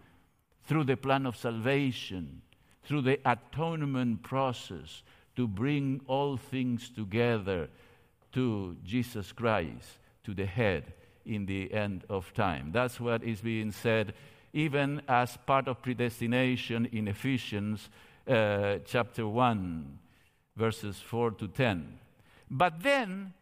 [0.63, 2.41] through the plan of salvation,
[2.83, 5.03] through the atonement process,
[5.35, 7.69] to bring all things together
[8.33, 10.93] to Jesus Christ, to the head
[11.25, 12.71] in the end of time.
[12.71, 14.13] That's what is being said
[14.53, 17.89] even as part of predestination in Ephesians
[18.27, 19.99] uh, chapter 1,
[20.55, 21.99] verses 4 to 10.
[22.49, 23.33] But then,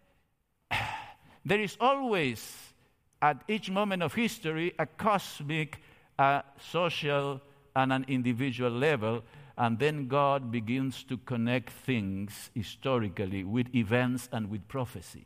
[1.45, 2.73] there is always
[3.21, 5.79] at each moment of history a cosmic,
[6.19, 7.41] a social,
[7.75, 9.23] and an individual level.
[9.57, 15.25] And then God begins to connect things historically with events and with prophecy.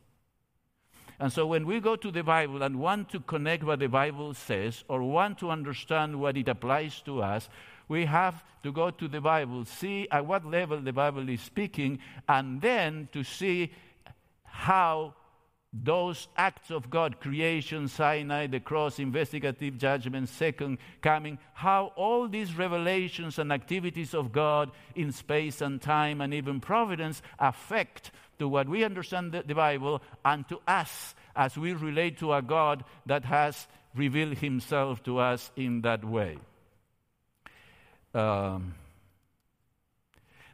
[1.19, 4.33] And so when we go to the Bible and want to connect what the Bible
[4.33, 7.49] says or want to understand what it applies to us,
[7.89, 11.99] we have to go to the Bible, see at what level the Bible is speaking,
[12.29, 13.73] and then to see
[14.43, 15.15] how
[15.71, 22.55] those acts of God, creation, Sinai, the cross, investigative judgment, second coming, how all these
[22.55, 28.67] revelations and activities of God in space and time and even providence affect to what
[28.67, 33.25] we understand the, the Bible and to us as we relate to a God that
[33.25, 36.37] has revealed himself to us in that way.
[38.13, 38.73] Um,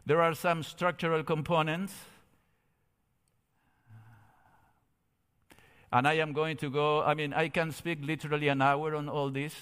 [0.05, 1.93] there are some structural components
[5.95, 9.07] And I am going to go, I mean, I can speak literally an hour on
[9.07, 9.53] all this.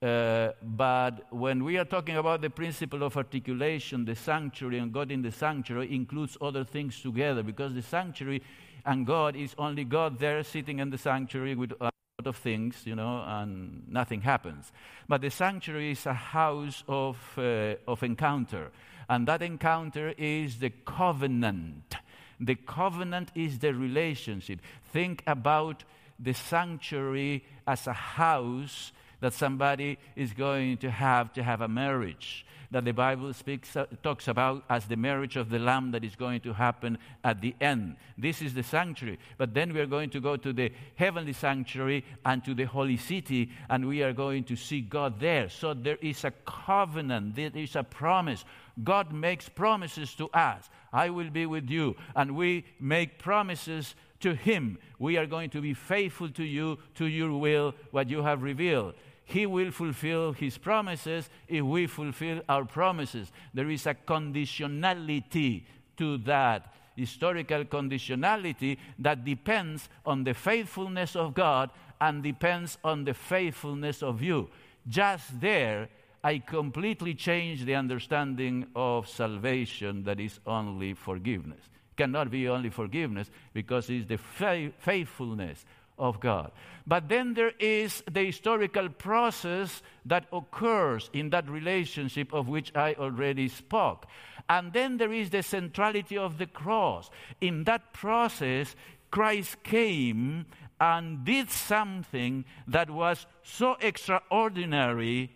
[0.00, 5.10] Uh, but when we are talking about the principle of articulation, the sanctuary and God
[5.10, 8.42] in the sanctuary includes other things together because the sanctuary
[8.86, 11.72] and God is only God there sitting in the sanctuary with
[12.20, 14.72] lot of things, you know, and nothing happens.
[15.08, 18.70] But the sanctuary is a house of, uh, of encounter,
[19.08, 21.96] and that encounter is the covenant
[22.40, 24.60] the covenant is the relationship.
[24.92, 25.84] Think about
[26.18, 32.44] the sanctuary as a house that somebody is going to have to have a marriage
[32.70, 36.14] that the Bible speaks, uh, talks about as the marriage of the Lamb that is
[36.14, 37.96] going to happen at the end.
[38.16, 39.18] This is the sanctuary.
[39.38, 42.96] But then we are going to go to the heavenly sanctuary and to the holy
[42.96, 45.48] city, and we are going to see God there.
[45.48, 48.44] So there is a covenant, there is a promise.
[48.84, 50.70] God makes promises to us.
[50.92, 51.96] I will be with you.
[52.14, 54.78] And we make promises to Him.
[54.98, 58.94] We are going to be faithful to you, to your will, what you have revealed.
[59.30, 63.30] He will fulfill His promises if we fulfill our promises.
[63.54, 65.62] There is a conditionality
[65.98, 71.70] to that historical conditionality that depends on the faithfulness of God
[72.00, 74.50] and depends on the faithfulness of you.
[74.88, 75.88] Just there,
[76.24, 81.60] I completely change the understanding of salvation that is only forgiveness.
[81.96, 85.64] Cannot be only forgiveness because it's the fa- faithfulness
[86.00, 86.50] of God.
[86.86, 92.94] But then there is the historical process that occurs in that relationship of which I
[92.94, 94.06] already spoke.
[94.48, 97.10] And then there is the centrality of the cross.
[97.40, 98.74] In that process,
[99.12, 100.46] Christ came
[100.80, 105.30] and did something that was so extraordinary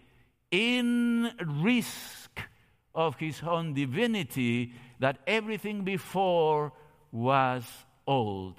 [0.50, 1.30] in
[1.62, 2.40] risk
[2.94, 6.72] of his own divinity that everything before
[7.12, 7.64] was
[8.06, 8.54] old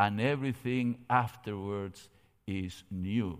[0.00, 2.08] and everything afterwards
[2.46, 3.38] is new.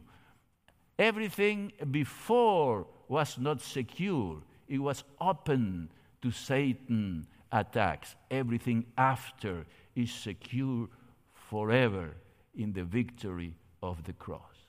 [0.98, 5.90] Everything before was not secure, it was open
[6.20, 8.14] to Satan attacks.
[8.30, 9.64] Everything after
[9.96, 10.86] is secure
[11.32, 12.14] forever
[12.54, 14.66] in the victory of the cross.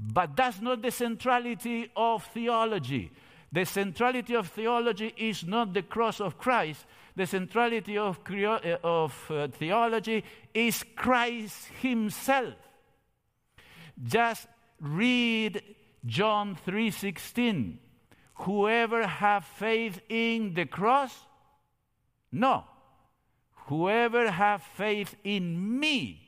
[0.00, 3.12] But that's not the centrality of theology.
[3.52, 6.86] The centrality of theology is not the cross of Christ.
[7.18, 10.22] The centrality of, uh, of uh, theology
[10.54, 12.54] is Christ Himself.
[14.00, 14.46] Just
[14.80, 15.60] read
[16.06, 17.78] John 3:16.
[18.46, 21.12] Whoever have faith in the cross?
[22.30, 22.62] No.
[23.66, 26.22] Whoever have faith in me.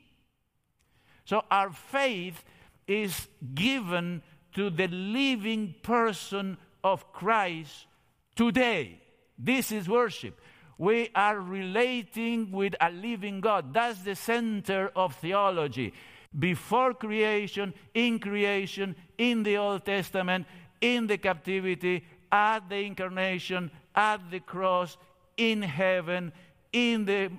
[1.23, 2.43] So our faith
[2.85, 4.23] is given
[4.55, 7.87] to the living person of Christ
[8.35, 8.99] today.
[9.39, 10.37] This is worship.
[10.81, 13.71] We are relating with a living God.
[13.71, 15.93] That's the center of theology.
[16.39, 20.47] Before creation, in creation, in the Old Testament,
[20.81, 24.97] in the captivity, at the incarnation, at the cross,
[25.37, 26.33] in heaven,
[26.73, 27.29] in the,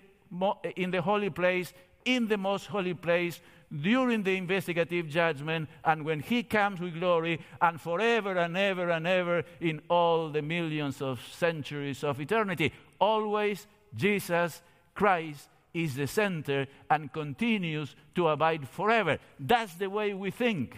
[0.76, 1.72] in the holy place,
[2.04, 3.40] in the most holy place,
[3.80, 9.06] during the investigative judgment, and when he comes with glory, and forever and ever and
[9.06, 12.72] ever in all the millions of centuries of eternity.
[13.00, 14.62] Always Jesus
[14.94, 19.18] Christ is the center and continues to abide forever.
[19.40, 20.76] That's the way we think.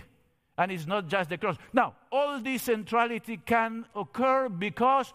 [0.57, 1.57] And it's not just the cross.
[1.73, 5.13] Now, all this centrality can occur because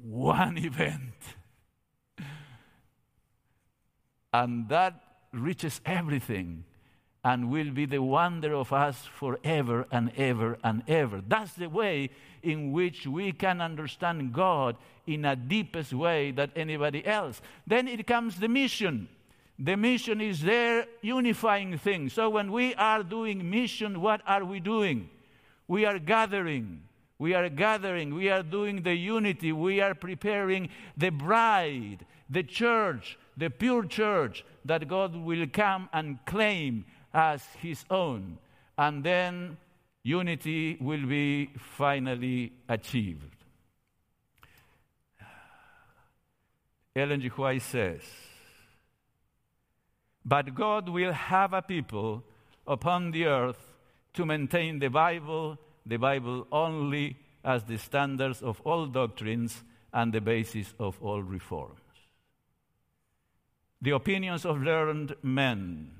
[0.00, 1.14] one event.
[4.32, 5.02] And that
[5.32, 6.64] reaches everything
[7.22, 11.22] and will be the wonder of us forever and ever and ever.
[11.26, 12.10] That's the way
[12.42, 17.42] in which we can understand God in a deepest way than anybody else.
[17.66, 19.08] Then it comes the mission.
[19.58, 22.14] The mission is there unifying things.
[22.14, 25.10] So when we are doing mission, what are we doing?
[25.68, 26.80] We are gathering.
[27.18, 28.14] We are gathering.
[28.14, 29.52] We are doing the unity.
[29.52, 36.18] We are preparing the bride, the church, the pure church that God will come and
[36.24, 38.38] claim as his own.
[38.76, 39.56] And then
[40.02, 43.36] unity will be finally achieved.
[46.94, 47.28] Ellen G.
[47.28, 48.02] White says,
[50.24, 52.24] But God will have a people
[52.66, 53.74] upon the earth
[54.14, 60.20] to maintain the Bible, the Bible only as the standards of all doctrines and the
[60.20, 61.80] basis of all reforms.
[63.82, 65.90] The opinions of learned men,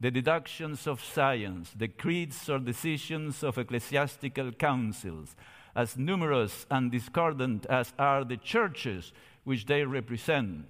[0.00, 5.36] the deductions of science, the creeds or decisions of ecclesiastical councils,
[5.76, 9.12] as numerous and discordant as are the churches
[9.44, 10.66] which they represent,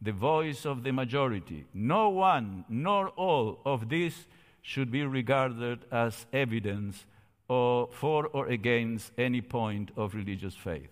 [0.00, 4.26] the voice of the majority, no one nor all of these
[4.60, 7.06] should be regarded as evidence
[7.48, 10.90] or for or against any point of religious faith.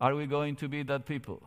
[0.00, 1.42] Are we going to be that people?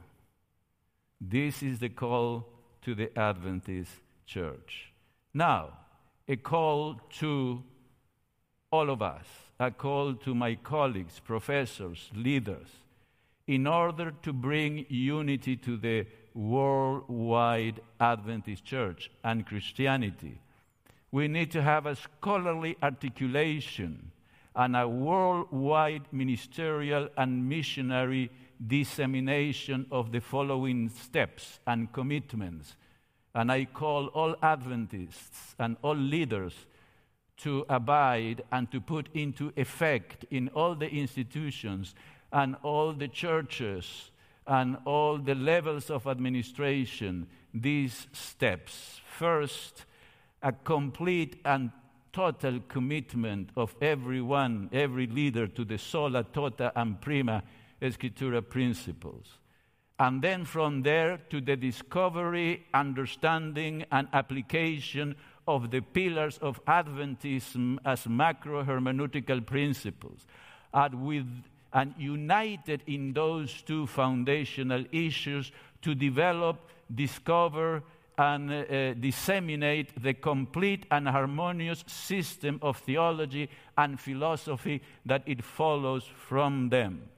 [1.19, 2.47] This is the call
[2.83, 3.91] to the Adventist
[4.25, 4.93] church.
[5.35, 5.77] Now,
[6.27, 7.61] a call to
[8.71, 9.27] all of us,
[9.59, 12.67] a call to my colleagues, professors, leaders,
[13.45, 20.39] in order to bring unity to the worldwide Adventist church and Christianity
[21.15, 24.11] we need to have a scholarly articulation
[24.53, 28.29] and a worldwide ministerial and missionary
[28.67, 32.75] dissemination of the following steps and commitments.
[33.35, 36.65] And I call all Adventists and all leaders
[37.37, 41.93] to abide and to put into effect in all the institutions
[42.31, 44.11] and all the churches
[44.47, 49.01] and all the levels of administration these steps.
[49.05, 49.85] First,
[50.41, 51.71] a complete and
[52.13, 57.43] total commitment of everyone, every leader to the sola tota and prima
[57.81, 59.39] scriptura principles.
[59.97, 65.15] And then from there to the discovery, understanding, and application
[65.47, 70.25] of the pillars of Adventism as macro hermeneutical principles.
[70.73, 71.27] And, with,
[71.71, 75.51] and united in those two foundational issues
[75.83, 77.83] to develop, discover,
[78.17, 86.09] and uh, disseminate the complete and harmonious system of theology and philosophy that it follows
[86.27, 87.09] from them.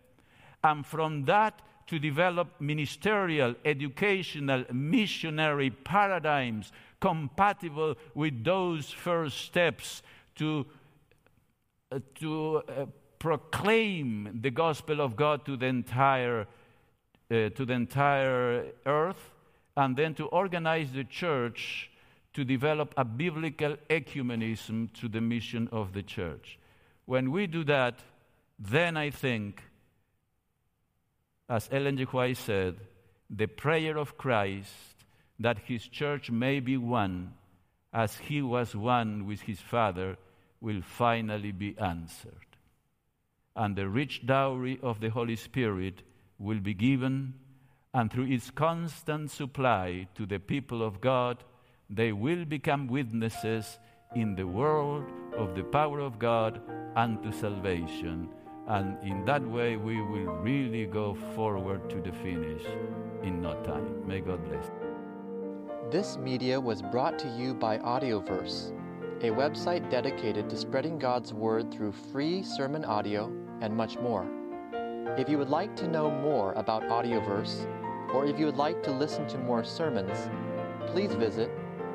[0.63, 10.01] And from that, to develop ministerial, educational, missionary paradigms compatible with those first steps
[10.35, 10.65] to,
[11.91, 12.85] uh, to uh,
[13.19, 19.31] proclaim the gospel of God to the entire, uh, to the entire earth
[19.75, 21.89] and then to organize the church
[22.33, 26.59] to develop a biblical ecumenism to the mission of the church.
[27.05, 27.99] When we do that,
[28.59, 29.63] then I think,
[31.49, 32.03] as Ellen G.
[32.03, 32.75] White said,
[33.29, 34.71] the prayer of Christ
[35.39, 37.33] that his church may be one
[37.93, 40.17] as he was one with his Father
[40.61, 42.33] will finally be answered.
[43.55, 46.03] And the rich dowry of the Holy Spirit
[46.37, 47.33] will be given
[47.93, 51.43] and through its constant supply to the people of God,
[51.89, 53.79] they will become witnesses
[54.15, 56.61] in the world of the power of God
[56.95, 58.29] unto salvation.
[58.68, 62.63] And in that way, we will really go forward to the finish
[63.24, 64.05] in no time.
[64.05, 64.70] May God bless.
[65.89, 68.74] This media was brought to you by Audioverse,
[69.22, 74.28] a website dedicated to spreading God's Word through free sermon audio and much more.
[75.18, 77.65] If you would like to know more about Audioverse,
[78.13, 80.30] or if you would like to listen to more sermons,
[80.91, 81.49] please visit